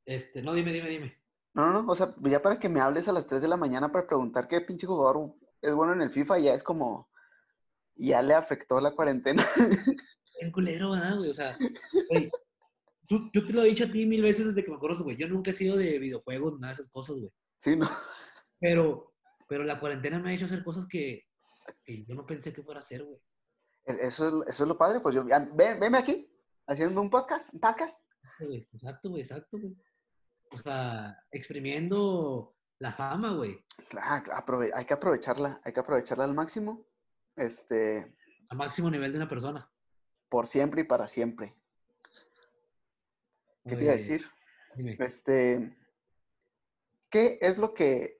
[0.05, 1.17] Este, no, dime, dime, dime.
[1.53, 3.57] no, no, no, o sea, ya para que me hables a las 3 de la
[3.57, 7.09] mañana para preguntar qué pinche jugador es bueno en el FIFA, ya es como,
[7.95, 9.43] ya le afectó la cuarentena.
[10.39, 11.31] En culero, ¿verdad, güey?
[11.31, 11.57] O sea,
[12.11, 12.29] güey,
[13.07, 15.17] tú- yo te lo he dicho a ti mil veces desde que me acuerdo, güey.
[15.17, 17.31] Yo nunca he sido de videojuegos, nada de esas cosas, güey.
[17.59, 17.87] Sí, ¿no?
[18.59, 19.15] Pero,
[19.47, 21.25] pero la cuarentena me ha hecho hacer cosas que,
[21.83, 23.19] que yo no pensé que fuera a hacer, güey.
[23.85, 26.29] Es- Eso es, eso es lo padre, pues yo, ya- ven, venme aquí,
[26.67, 28.01] haciendo un podcast, un podcast.
[28.73, 29.75] Exacto, güey, exacto, güey.
[30.51, 33.65] O sea, exprimiendo la fama, güey.
[33.89, 36.85] Claro, aprove- hay que aprovecharla, hay que aprovecharla al máximo,
[37.35, 38.15] este,
[38.49, 39.69] Al máximo nivel de una persona.
[40.29, 41.55] por siempre y para siempre.
[43.65, 44.25] ¿Qué te iba a decir?
[44.75, 44.95] Dime.
[44.99, 45.77] Este,
[47.09, 48.16] ¿qué es lo que,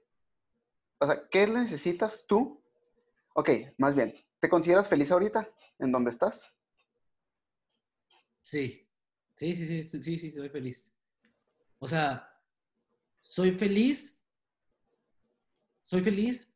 [1.00, 2.64] o sea, qué necesitas tú?
[3.34, 6.44] Ok, más bien, ¿te consideras feliz ahorita en donde estás?
[8.42, 8.84] Sí.
[9.34, 10.92] Sí, sí, sí, sí, sí, soy feliz.
[11.80, 12.28] O sea,
[13.20, 14.20] soy feliz.
[15.84, 16.52] Soy feliz.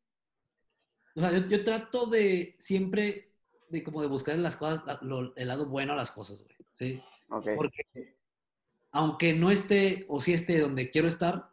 [1.14, 3.34] O sea, yo, yo trato de siempre,
[3.68, 6.56] de como de buscar en las cosas, lo- el lado bueno a las cosas, güey.
[6.72, 7.02] ¿sí?
[7.28, 8.16] Ok, Porque
[8.90, 11.51] aunque no esté o sí esté donde quiero estar,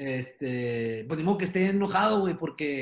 [0.00, 2.80] este, pues ni modo que esté enojado, güey, porque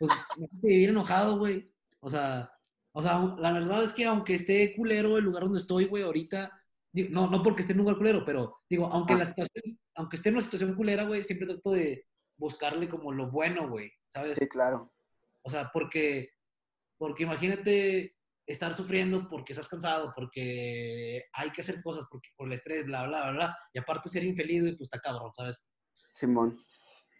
[0.00, 0.10] pues,
[0.50, 1.72] vivir enojado, güey.
[2.00, 2.52] O sea,
[2.92, 6.50] o sea, la verdad es que aunque esté culero el lugar donde estoy, güey, ahorita,
[6.92, 9.18] digo, no, no porque esté en un lugar culero, pero digo, aunque Ah.
[9.18, 12.04] la situación, aunque esté en una situación culera, güey, siempre trato de
[12.36, 14.36] buscarle como lo bueno, güey, ¿sabes?
[14.36, 14.92] sí, claro.
[15.42, 16.30] O sea, porque,
[16.98, 22.54] porque imagínate estar sufriendo porque estás cansado, porque hay que hacer cosas, porque por el
[22.54, 23.58] estrés, bla, bla, bla, bla.
[23.72, 25.68] Y aparte ser infeliz, güey, pues está cabrón, ¿sabes?
[25.94, 26.64] Simón,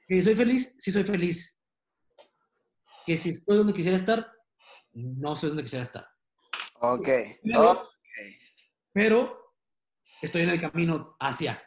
[0.07, 1.59] Que soy feliz, sí soy feliz.
[3.07, 4.31] Que si estoy donde quisiera estar,
[4.93, 6.09] no soy donde quisiera estar.
[6.81, 7.09] ok.
[7.43, 7.89] Pero- ok.
[8.93, 9.55] Pero
[10.23, 11.63] estoy en el camino hacia.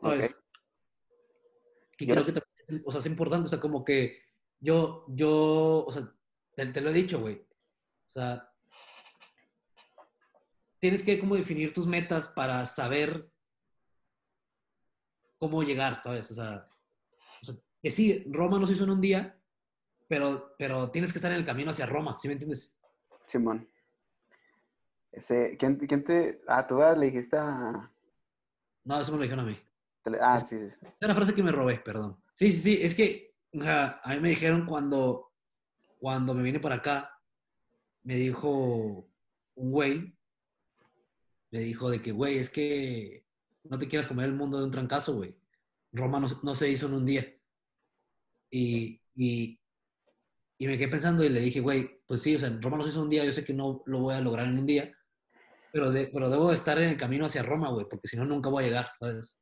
[0.00, 0.32] ¿Sabes?
[0.32, 0.38] Ok.
[1.98, 4.20] Y creo que también, o sea, es importante, o sea, como que
[4.58, 6.12] yo, yo, o sea,
[6.56, 7.36] te, te lo he dicho, güey.
[8.08, 8.52] O sea,
[10.80, 13.30] tienes que como definir tus metas para saber
[15.42, 16.30] cómo llegar, ¿sabes?
[16.30, 16.68] O sea,
[17.42, 19.36] o sea, que sí, Roma no se hizo en un día,
[20.06, 22.78] pero, pero tienes que estar en el camino hacia Roma, ¿sí me entiendes?
[23.26, 23.68] Simón.
[25.10, 27.92] Ese, ¿quién, quién te, ah, tú le dijiste a,
[28.84, 29.58] No, eso me lo dijeron a mí.
[30.20, 30.86] ah, sí, sí, sí.
[30.86, 32.22] Es una frase que me robé, perdón.
[32.32, 35.32] Sí, sí, sí, es que o sea, a mí me dijeron cuando,
[35.98, 37.18] cuando me vine para acá,
[38.04, 39.10] me dijo
[39.56, 40.16] un güey,
[41.50, 43.26] me dijo de que, güey, es que
[43.64, 45.36] no te quieras comer el mundo de un trancazo, güey.
[45.92, 47.26] Roma no, no se hizo en un día.
[48.50, 49.60] Y, y,
[50.58, 52.90] y me quedé pensando y le dije, güey, pues sí, o sea, Roma no se
[52.90, 54.94] hizo en un día, yo sé que no lo voy a lograr en un día,
[55.72, 58.24] pero, de- pero debo de estar en el camino hacia Roma, güey, porque si no,
[58.24, 59.40] nunca voy a llegar, ¿sabes?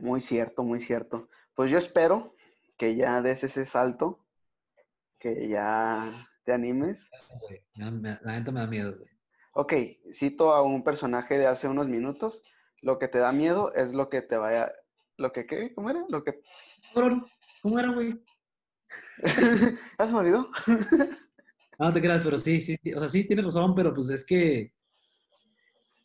[0.00, 1.28] Muy cierto, muy cierto.
[1.54, 2.34] Pues yo espero
[2.76, 4.26] que ya des ese salto,
[5.18, 7.08] que ya te animes.
[7.76, 7.90] la
[8.38, 9.13] neta me da miedo, güey.
[9.54, 9.72] Ok,
[10.12, 12.42] cito a un personaje de hace unos minutos.
[12.82, 14.72] Lo que te da miedo es lo que te vaya,
[15.16, 16.04] lo que qué, ¿cómo era?
[16.08, 16.42] Lo que
[17.62, 18.20] ¿cómo era, güey?
[19.98, 20.50] ¿Ya se me olvidó?
[21.78, 24.72] No, te creas, pero sí, sí, o sea, sí tienes razón, pero pues es que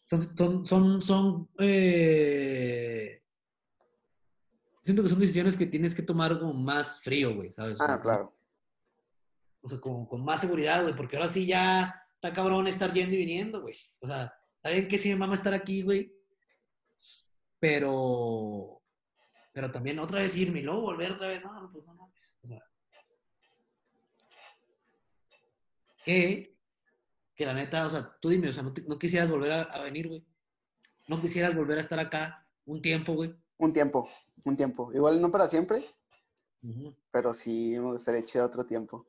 [0.03, 3.21] son, son, son, son, eh,
[4.83, 7.79] siento que son decisiones que tienes que tomar como más frío, güey, ¿sabes?
[7.81, 8.35] Ah, claro.
[9.61, 13.15] O sea, con, con más seguridad, güey, porque ahora sí ya está cabrón estar yendo
[13.15, 13.75] y viniendo, güey.
[14.01, 16.11] O sea, está bien que sí me mama estar aquí, güey,
[17.59, 18.81] pero,
[19.53, 22.37] pero también otra vez irme y luego volver otra vez, no, pues no mames.
[22.43, 22.63] O sea,
[26.03, 26.55] que,
[27.35, 29.61] que la neta, o sea, tú dime, o sea, no, te- no quisieras volver a,
[29.63, 30.25] a venir, güey.
[31.07, 33.33] No quisieras volver a estar acá un tiempo, güey.
[33.57, 34.09] Un tiempo,
[34.43, 34.93] un tiempo.
[34.93, 35.85] Igual no para siempre,
[37.11, 39.07] pero sí me gustaría echar otro tiempo.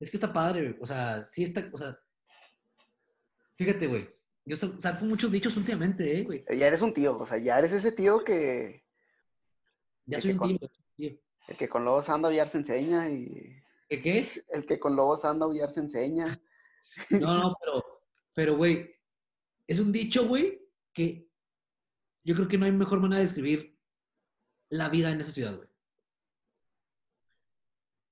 [0.00, 0.76] Es que está padre, güey.
[0.80, 1.98] O sea, sí está, o sea,
[3.56, 4.08] fíjate, güey.
[4.44, 6.44] Yo sa- saco muchos dichos últimamente, eh, güey.
[6.58, 8.84] Ya eres un tío, o sea, ya eres ese tío que,
[10.06, 10.58] Ya ¿De soy un con-
[10.96, 11.18] tío,
[11.48, 14.44] el que con lobos anda a se enseña y ¿Qué qué?
[14.50, 16.40] el que con lobos anda a se enseña.
[17.26, 18.02] No, no, pero,
[18.34, 18.94] pero, güey,
[19.66, 20.60] es un dicho, güey,
[20.92, 21.28] que
[22.22, 23.76] yo creo que no hay mejor manera de describir
[24.68, 25.68] la vida en esa ciudad, güey.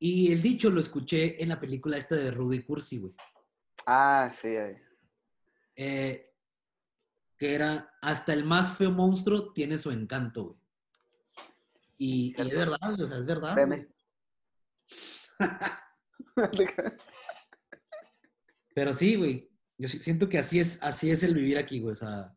[0.05, 3.15] Y el dicho lo escuché en la película esta de Rudy Cursi, güey.
[3.87, 4.49] Ah, sí.
[5.77, 6.35] eh.
[7.39, 10.57] Que era, hasta el más feo monstruo tiene su encanto, güey.
[11.99, 13.57] Y, y es verdad, güey, o sea, es verdad.
[13.65, 13.87] Güey.
[18.75, 19.49] Pero sí, güey.
[19.79, 21.93] Yo siento que así es, así es el vivir aquí, güey.
[21.93, 22.37] O sea,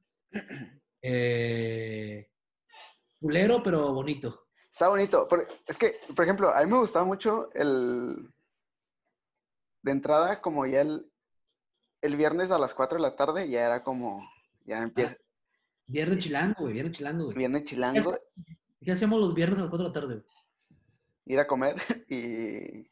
[1.01, 2.29] eh,
[3.19, 4.44] culero, pero bonito.
[4.75, 5.25] Está bonito.
[5.67, 8.29] es que, por ejemplo, a mí me gustaba mucho el...
[9.81, 11.09] De entrada, como ya el,
[12.01, 14.29] el viernes a las 4 de la tarde, ya era como...
[14.65, 15.15] Ya empieza.
[15.87, 16.73] Viernes chilango, güey.
[16.73, 17.37] Viernes chilango, güey.
[17.37, 18.17] Viernes chilango,
[18.81, 20.25] ¿Qué hacemos los viernes a las 4 de la tarde, güey?
[21.27, 21.77] ir a comer
[22.09, 22.91] y...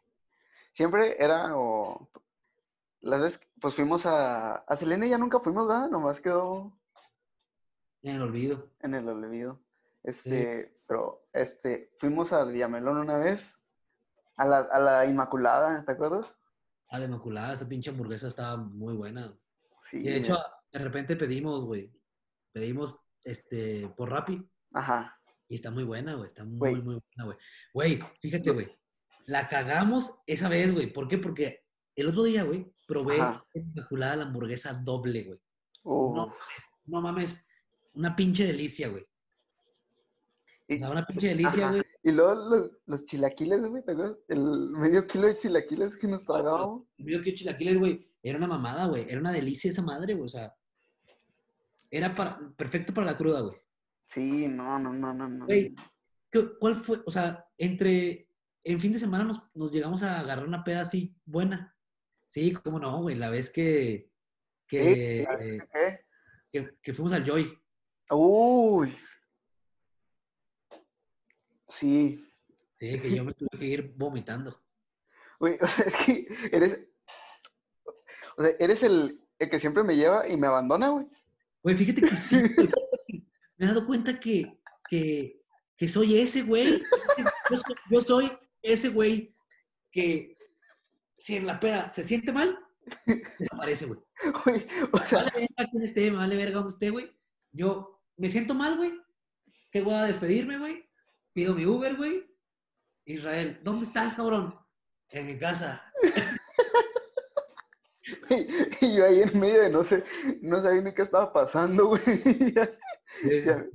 [0.71, 2.09] Siempre era o...
[3.01, 4.55] Las veces, pues fuimos a...
[4.55, 5.89] A Selene ya nunca fuimos, ¿verdad?
[5.89, 6.79] Nomás quedó
[8.03, 8.71] En el olvido.
[8.79, 9.59] en el olvido.
[10.01, 13.60] Este, pero, este, fuimos al Villamelón una vez,
[14.38, 16.36] a la, a la Inmaculada, ¿te acuerdas?
[16.89, 19.36] A la Inmaculada, esa pinche hamburguesa estaba muy buena.
[19.82, 20.02] Sí.
[20.02, 20.38] Y de hecho,
[20.72, 21.91] de repente pedimos, güey.
[22.52, 24.48] Pedimos este, por Rappi.
[24.72, 25.20] Ajá.
[25.50, 26.28] Y está muy buena, güey.
[26.28, 26.76] Está muy, Güey.
[26.76, 27.38] muy buena, güey.
[27.74, 28.78] Güey, fíjate, güey.
[29.26, 30.94] La cagamos esa vez, güey.
[30.94, 31.18] ¿Por qué?
[31.18, 31.66] Porque
[31.96, 33.44] el otro día, güey, probé Ajá.
[33.56, 35.39] Inmaculada la hamburguesa doble, güey.
[35.82, 37.48] Uh, No mames, no mames.
[37.96, 39.08] Una pinche delicia, güey.
[40.82, 41.82] Una pinche delicia, güey.
[42.03, 44.17] y luego los, los chilaquiles, güey, ¿te acuerdas?
[44.28, 46.84] El medio kilo de chilaquiles que nos tragábamos.
[46.97, 49.05] Vio que chilaquiles, güey, era una mamada, güey.
[49.09, 50.26] Era una delicia esa madre, güey.
[50.26, 50.53] O sea,
[51.91, 53.55] era para, perfecto para la cruda, güey.
[54.05, 55.45] Sí, no, no, no, no, no.
[55.45, 55.76] Güey.
[56.32, 57.01] ¿Qué- ¿Cuál fue?
[57.05, 58.28] O sea, entre.
[58.65, 61.76] En fin de semana nos, nos llegamos a agarrar una peda así buena.
[62.28, 63.15] Sí, cómo no, güey.
[63.15, 64.09] La vez que.
[64.67, 65.99] Que, Sí, eh, ¿qué?
[66.51, 67.53] que, que fuimos al Joy.
[68.09, 68.95] Uy.
[71.74, 72.24] Sí.
[72.78, 74.61] Sí, que yo me tuve que ir vomitando.
[75.39, 76.80] Güey, o sea, es que eres.
[78.38, 81.07] O sea, eres el, el que siempre me lleva y me abandona, güey.
[81.63, 82.38] Güey, fíjate que sí.
[82.55, 83.28] güey.
[83.57, 85.41] Me he dado cuenta que, que,
[85.76, 86.80] que soy ese güey.
[87.49, 89.36] Yo soy, yo soy ese güey
[89.91, 90.38] que
[91.17, 92.59] si en la peda se siente mal,
[93.39, 93.99] desaparece, güey.
[94.45, 97.11] Güey, o sea, Vale verga quién esté, me vale verga donde esté, güey.
[97.51, 98.93] Yo me siento mal, güey.
[99.71, 100.93] ¿Qué voy a despedirme, güey?
[101.34, 102.29] Pido mi Uber, güey.
[103.05, 104.57] Israel, ¿dónde estás, cabrón?
[105.09, 105.84] En mi casa.
[108.81, 110.03] y yo ahí en medio de no sé,
[110.41, 112.01] no sabía ni qué estaba pasando, güey.
[112.53, 112.69] Ya,
[113.45, 113.65] Ya.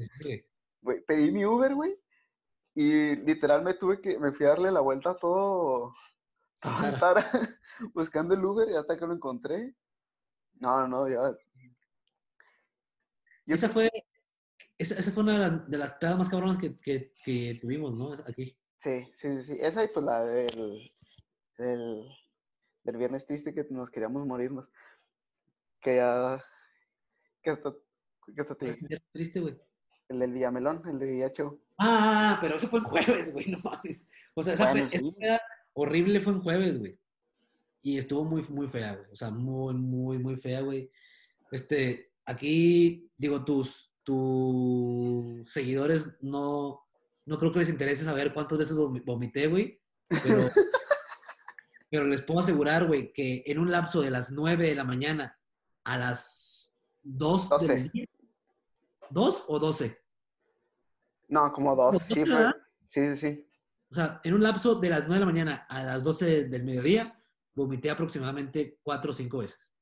[0.81, 1.99] güey, pedí mi Uber, güey.
[2.75, 5.95] Y literal me tuve que, me fui a darle la vuelta a todo,
[6.61, 7.31] todo Tara.
[7.95, 9.75] Buscando el Uber y hasta que lo encontré.
[10.55, 11.37] No, no, no, ya.
[13.47, 13.89] Yo- Esa fue,
[14.79, 17.97] esa, esa fue una de las, de las pedas más cabronas que, que, que tuvimos,
[17.97, 18.13] ¿no?
[18.27, 18.57] Aquí.
[18.79, 19.59] Sí, sí, sí.
[19.61, 20.93] Esa y pues la del,
[21.59, 22.09] del,
[22.85, 24.71] del viernes triste que nos queríamos morirnos.
[25.81, 26.43] Que ya,
[27.43, 27.75] que hasta,
[28.35, 28.77] que hasta te,
[29.11, 29.57] Triste, güey.
[30.09, 31.61] el del Villamelón, el de Yacho.
[31.79, 34.07] Ah, pero eso fue en jueves, güey, no mames.
[34.35, 35.41] O sea, esa, Bueno, esa peda
[35.73, 36.99] horrible fue en jueves, güey.
[37.83, 39.11] Y estuvo muy, muy fea, güey.
[39.11, 40.91] O sea, muy, muy, muy fea, güey.
[41.51, 46.81] Este, aquí, digo, tus, tus seguidores no,
[47.27, 49.81] no creo que les interese saber cuántas veces vomi- vomité, güey.
[50.23, 50.51] Pero,
[51.91, 55.39] pero les puedo asegurar, güey, que en un lapso de las 9 de la mañana
[55.85, 57.67] a las 2 12.
[57.69, 58.07] del día.
[59.11, 59.99] ¿2 o 12?
[61.29, 62.03] No, como dos.
[62.03, 62.53] Como Sí, dos, fue.
[62.89, 63.51] Sí, sí, sí.
[63.91, 66.65] O sea, en un lapso de las 9 de la mañana a las 12 del
[66.65, 67.19] mediodía,
[67.55, 69.73] vomité aproximadamente 4 o 5 veces.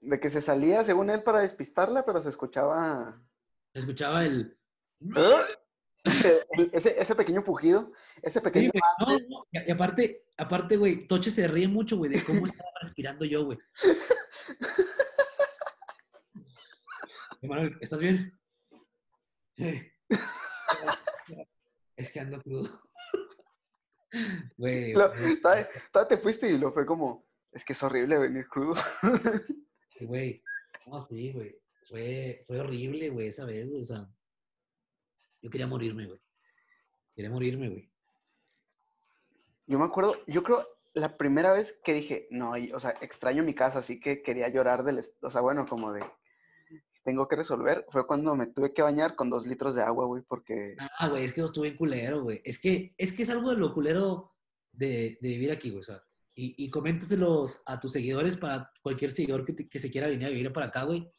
[0.00, 3.20] De que se salía, según él, para despistarla, pero se escuchaba
[3.72, 4.56] Se escuchaba el...
[5.00, 7.92] el- ese, ese pequeño pujido,
[8.22, 8.70] ese Sí, pequeño...
[8.72, 12.70] güey, no, no, Y aparte, aparte, güey, Toche se ríe mucho, güey, de cómo estaba
[12.80, 13.58] respirando yo, güey.
[17.80, 18.38] ¿estás bien?
[19.56, 19.82] Sí.
[21.96, 22.68] Es que ando crudo.
[24.56, 25.40] Güey, Lo- güey.
[25.40, 28.74] todavía- todavía te fuiste y lo fue como, Es que es horrible venir crudo.
[30.00, 30.42] Güey,
[30.86, 31.58] no, sí, güey.
[31.82, 33.82] Fue, fue horrible, güey, esa vez, güey.
[33.82, 34.08] O sea,
[35.42, 36.20] yo quería morirme, güey.
[37.14, 37.90] Quería morirme, güey.
[39.66, 43.54] Yo me acuerdo, yo creo la primera vez que dije, no, o sea, extraño mi
[43.54, 46.02] casa, así que quería llorar del, o sea, bueno, como de,
[47.04, 50.22] tengo que resolver, fue cuando me tuve que bañar con dos litros de agua, güey,
[50.22, 52.40] porque, Ah, güey, es que yo estuve en culero, güey.
[52.44, 54.34] Es que, es que es algo de lo culero
[54.72, 55.80] de, de vivir aquí, güey.
[55.80, 56.02] O sea,
[56.40, 60.26] y, y coméntaselos a tus seguidores, para cualquier seguidor que, te- que se quiera venir
[60.26, 61.10] a vivir para acá, güey.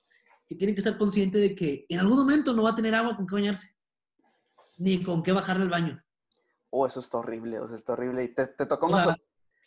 [0.48, 3.18] Que tienen que estar consciente de que en algún momento no va a tener agua
[3.18, 3.76] con qué bañarse.
[4.78, 6.02] Ni con qué bajarle al baño.
[6.70, 9.16] oh, eso está horrible, o sea, está horrible, y te, te tocó una, sor-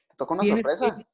[0.09, 1.07] te tocó una sorpresa, que-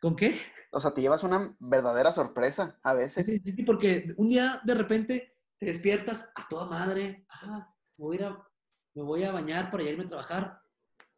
[0.00, 0.38] ¿Con qué?
[0.70, 4.74] o sea, te llevas una verdadera sorpresa a veces, sí, sí, porque un día de
[4.74, 7.26] repente te despiertas a toda madre.
[7.28, 8.48] Ah, me voy a, ir a-
[8.94, 10.62] me voy a bañar para irme a trabajar.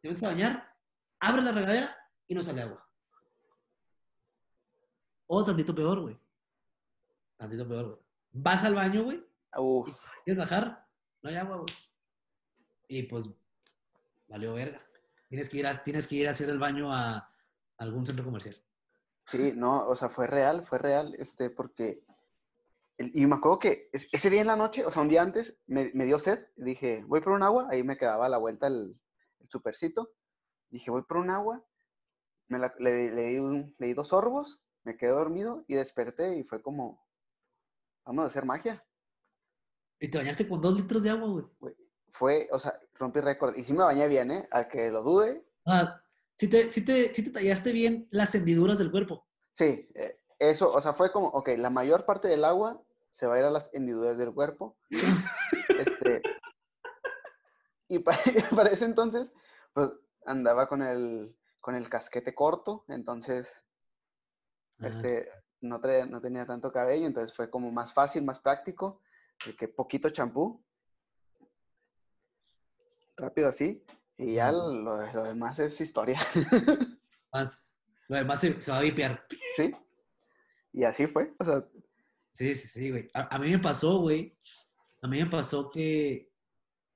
[0.01, 0.67] Te metes a bañar,
[1.19, 1.95] abres la regadera
[2.31, 2.81] y no sale agua.
[5.27, 6.17] O tantito peor, güey.
[7.37, 7.99] Tantito peor, güey.
[8.31, 9.21] Vas al baño, güey,
[10.23, 10.87] quieres bajar,
[11.21, 11.73] no hay agua, güey.
[12.87, 13.29] Y pues,
[14.29, 14.79] valió verga.
[15.27, 17.29] Tienes que ir a, tienes que ir a hacer el baño a
[17.77, 18.55] algún centro comercial.
[19.27, 22.03] sí, no, o sea, fue real, fue real, este, porque,
[22.97, 25.21] el- y me acuerdo que es- ese día en la noche, o sea, un día
[25.21, 28.37] antes, me, me dio sed, dije, voy por un agua, ahí me quedaba a la
[28.37, 28.97] vuelta el,
[29.39, 30.11] el supercito,
[30.69, 31.63] dije, voy por un agua,
[32.51, 36.37] me la- le, le di un- le di dos sorbos, me quedé dormido y desperté
[36.37, 37.03] y fue como,
[38.05, 38.83] vamos a hacer magia.
[39.99, 41.75] Y te bañaste con dos litros de agua, güey.
[42.09, 43.55] Fue, o sea, rompí récord.
[43.55, 44.47] Y sí me bañé bien, ¿eh?
[44.51, 46.01] Al que lo dude, Ah,
[46.37, 49.25] sí te, sí te, sí te tallaste bien las hendiduras del cuerpo.
[49.53, 49.87] sí.
[49.95, 52.81] eh, eso, o sea, fue como, ok, la mayor parte del agua
[53.11, 54.75] se va a ir a las hendiduras del cuerpo.
[55.69, 56.23] este,
[57.87, 58.17] y pa-
[58.55, 59.31] para, ese entonces,
[59.73, 59.91] pues
[60.25, 63.53] andaba con el, con el casquete corto, entonces,
[64.79, 65.27] Ah, este,
[65.61, 68.99] no, traía- no tenía tanto cabello, entonces fue como más fácil, más práctico,
[69.45, 70.63] de que poquito champú,
[73.15, 73.83] rápido así,
[74.17, 76.19] y ya lo, lo demás es historia,
[77.31, 79.25] más, lo demás se, se va a vipear.
[79.55, 79.71] ¿sí?
[80.73, 81.63] Y así fue, o sea,
[82.33, 83.09] Sí, sí, sí, güey.
[83.13, 84.37] A, a mí me pasó, güey.
[85.01, 86.31] A mí me pasó que,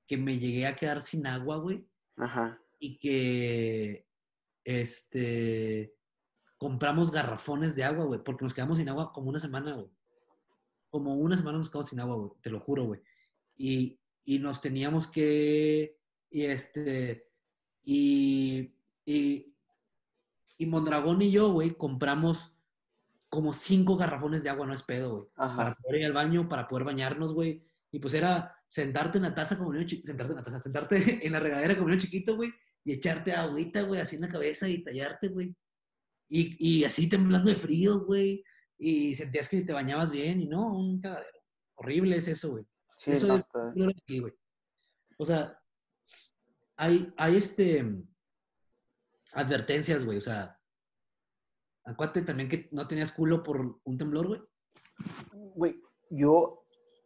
[0.06, 1.86] que me llegué a quedar sin agua, güey.
[2.16, 4.05] ajá, Y que,
[4.66, 5.94] este,
[6.58, 8.20] compramos garrafones de agua, güey.
[8.22, 9.88] Porque nos quedamos sin agua como una semana, güey.
[10.90, 12.30] Como una semana nos quedamos sin agua, güey.
[12.42, 13.00] Te lo juro, güey.
[13.56, 15.98] Y, y nos teníamos que,
[16.30, 17.30] y este,
[17.84, 19.54] y, y,
[20.58, 22.58] y Mondragón y yo, güey, compramos
[23.28, 25.28] como cinco garrafones de agua, no es pedo, güey.
[25.36, 27.64] Para poder ir al baño, para poder bañarnos, güey.
[27.92, 30.96] Y pues era sentarte en la taza como niño chiquito, sentarte en la taza, sentarte
[31.26, 32.52] en la regadera como niño chiquito, güey,
[32.86, 35.56] y echarte agüita, güey, así en la cabeza y tallarte, güey.
[36.28, 38.44] Y, y así temblando de frío, güey.
[38.78, 41.40] Y sentías que te bañabas bien y no, un cagadero.
[41.74, 42.64] Horrible es eso, güey.
[42.96, 43.34] sí, Eso no,
[43.90, 44.32] es aquí, güey.
[45.18, 45.60] O sea,
[46.76, 47.84] hay, hay este
[49.32, 50.18] advertencias, güey.
[50.18, 50.56] O sea,
[51.84, 54.40] acuérdate también que no tenías culo por un temblor, güey.
[55.32, 56.64] Güey, yo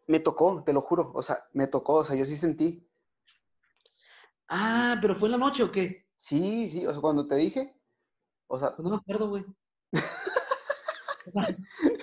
[0.09, 2.87] me tocó, te lo juro, o sea, me tocó, o sea, yo sí sentí.
[4.51, 6.07] Ah, pero fue en la noche o qué?
[6.17, 7.75] Sí, sí, o sea, cuando te dije,
[8.49, 9.45] o sea, Pues no me acuerdo, güey.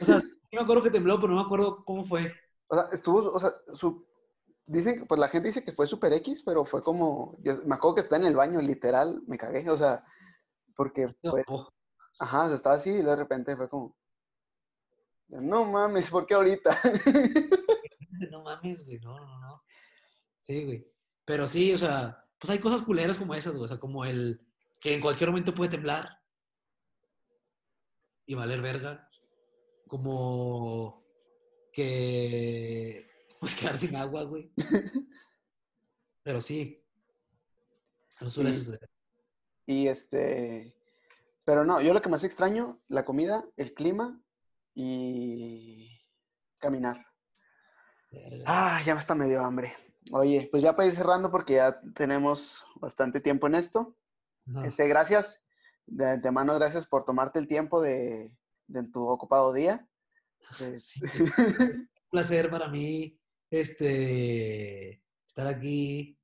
[0.02, 2.34] o sea, sí me acuerdo que tembló, pero no me acuerdo cómo fue.
[2.68, 4.08] o sea, estuvo, o sea, su,
[4.66, 7.96] dicen, pues la gente dice que fue super X, pero fue como, yo me acuerdo
[7.96, 10.04] que está en el baño, literal, me cagué, o sea,
[10.76, 11.70] porque fue, Oh,
[12.20, 13.96] ajá, o sea, estaba así y de repente fue como,
[15.30, 16.80] no mames, ¿por qué ahorita?
[18.32, 19.00] no mames, güey.
[19.00, 19.64] No, no, no.
[20.42, 20.88] Sí, güey.
[21.26, 23.66] Pero sí, o sea, pues hay cosas culeras como esas, güey.
[23.66, 24.42] O sea, como el
[24.80, 26.22] que en cualquier momento puede temblar
[28.26, 29.10] y valer verga.
[29.88, 31.04] Como
[31.72, 33.10] que
[33.40, 34.52] pues quedar sin agua, güey.
[36.24, 36.84] Pero sí.
[38.20, 38.60] Eso suele Sí.
[38.60, 38.90] suceder.
[39.70, 40.74] Y este,
[41.44, 44.22] pero no, yo lo que más extraño, la comida, el clima
[44.74, 46.00] y
[46.58, 47.06] caminar.
[48.12, 48.44] Verga.
[48.48, 49.74] Ah, ya me está medio hambre.
[50.12, 53.96] Oye, pues ya para ir cerrando porque ya tenemos bastante tiempo en esto.
[54.46, 54.64] No.
[54.64, 55.44] Este, gracias,
[55.86, 58.32] de antemano gracias por tomarte el tiempo de,
[58.68, 59.88] de tu ocupado día.
[60.78, 66.18] Sí, un placer para mí este, estar aquí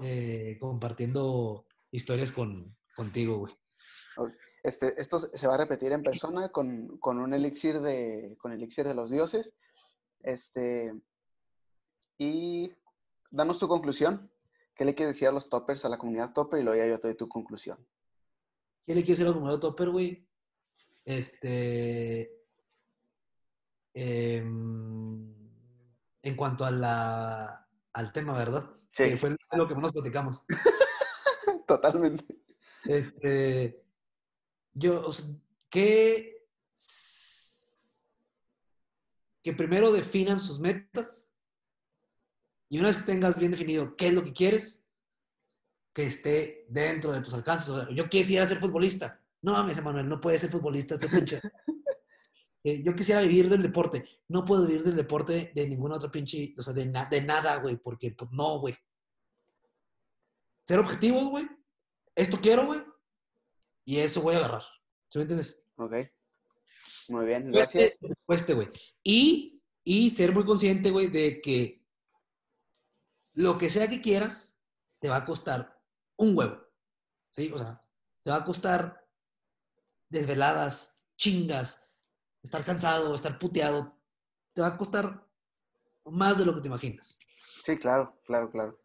[0.00, 3.54] eh, compartiendo historias con, contigo, güey.
[4.62, 8.86] Este, esto se va a repetir en persona con, con un elixir de, con elixir
[8.86, 9.52] de los dioses.
[10.20, 10.92] Este,
[12.18, 12.72] y
[13.30, 14.30] danos tu conclusión.
[14.74, 16.60] ¿Qué le quieres decir a los toppers, a la comunidad topper?
[16.60, 17.78] Y luego ya yo te doy tu conclusión.
[18.86, 20.28] ¿Qué le quiero decir a la comunidad topper, güey?
[21.04, 22.30] Este.
[23.94, 25.34] em,
[26.22, 28.70] en cuanto a la, al tema, ¿verdad?
[28.90, 29.04] Sí.
[29.04, 30.44] Que fue lo que más platicamos.
[31.66, 32.24] Totalmente.
[32.84, 33.82] Este.
[34.74, 35.26] Yo, o sea,
[35.70, 36.46] que.
[39.42, 41.25] Que primero definan sus metas.
[42.68, 44.84] Y una vez que tengas bien definido qué es lo que quieres,
[45.94, 47.68] que esté dentro de tus alcances.
[47.68, 49.20] O sea, yo quisiera ser futbolista.
[49.42, 51.40] No mames, Emanuel, no puedes ser futbolista, este pinche.
[52.68, 54.04] Eh, yo quisiera vivir del deporte.
[54.26, 57.58] No puedo vivir del deporte de ninguna otra pinche, o sea, de, na- de nada,
[57.58, 58.76] güey, porque pues no, güey.
[60.66, 61.46] Ser objetivos, güey.
[62.16, 62.80] Esto quiero, güey.
[63.84, 64.62] Y eso voy a agarrar.
[65.08, 65.62] ¿Sí me entiendes?
[65.76, 65.94] Ok.
[67.08, 67.98] Muy bien, gracias.
[68.24, 68.68] cueste, güey.
[69.04, 71.85] Y, y ser muy consciente, güey, de que
[73.36, 74.58] lo que sea que quieras,
[74.98, 75.78] te va a costar
[76.16, 76.56] un huevo.
[77.30, 77.52] ¿Sí?
[77.54, 77.80] O sea,
[78.22, 79.06] te va a costar
[80.08, 81.86] desveladas, chingas,
[82.42, 83.94] estar cansado, estar puteado.
[84.54, 85.28] Te va a costar
[86.06, 87.18] más de lo que te imaginas.
[87.62, 88.80] Sí, claro, claro, claro.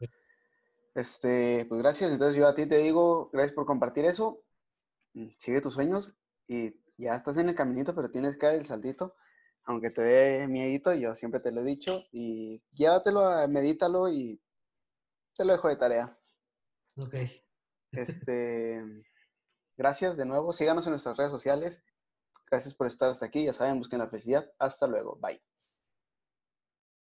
[0.95, 2.11] Este, pues gracias.
[2.11, 4.43] Entonces yo a ti te digo, gracias por compartir eso.
[5.13, 6.13] Mm, Sigue tus sueños
[6.45, 9.15] y ya estás en el caminito, pero tienes que dar el saltito.
[9.65, 12.03] Aunque te dé miedito, yo siempre te lo he dicho.
[12.11, 14.41] Y llévatelo, a- medítalo y
[15.35, 16.17] te lo dejo de tarea.
[16.97, 17.15] Ok.
[17.91, 18.83] Este,
[19.77, 20.53] gracias de nuevo.
[20.53, 21.83] Síganos en nuestras redes sociales.
[22.49, 23.45] Gracias por estar hasta aquí.
[23.45, 24.51] Ya saben, busquen la felicidad.
[24.59, 25.17] Hasta luego.
[25.21, 25.41] Bye.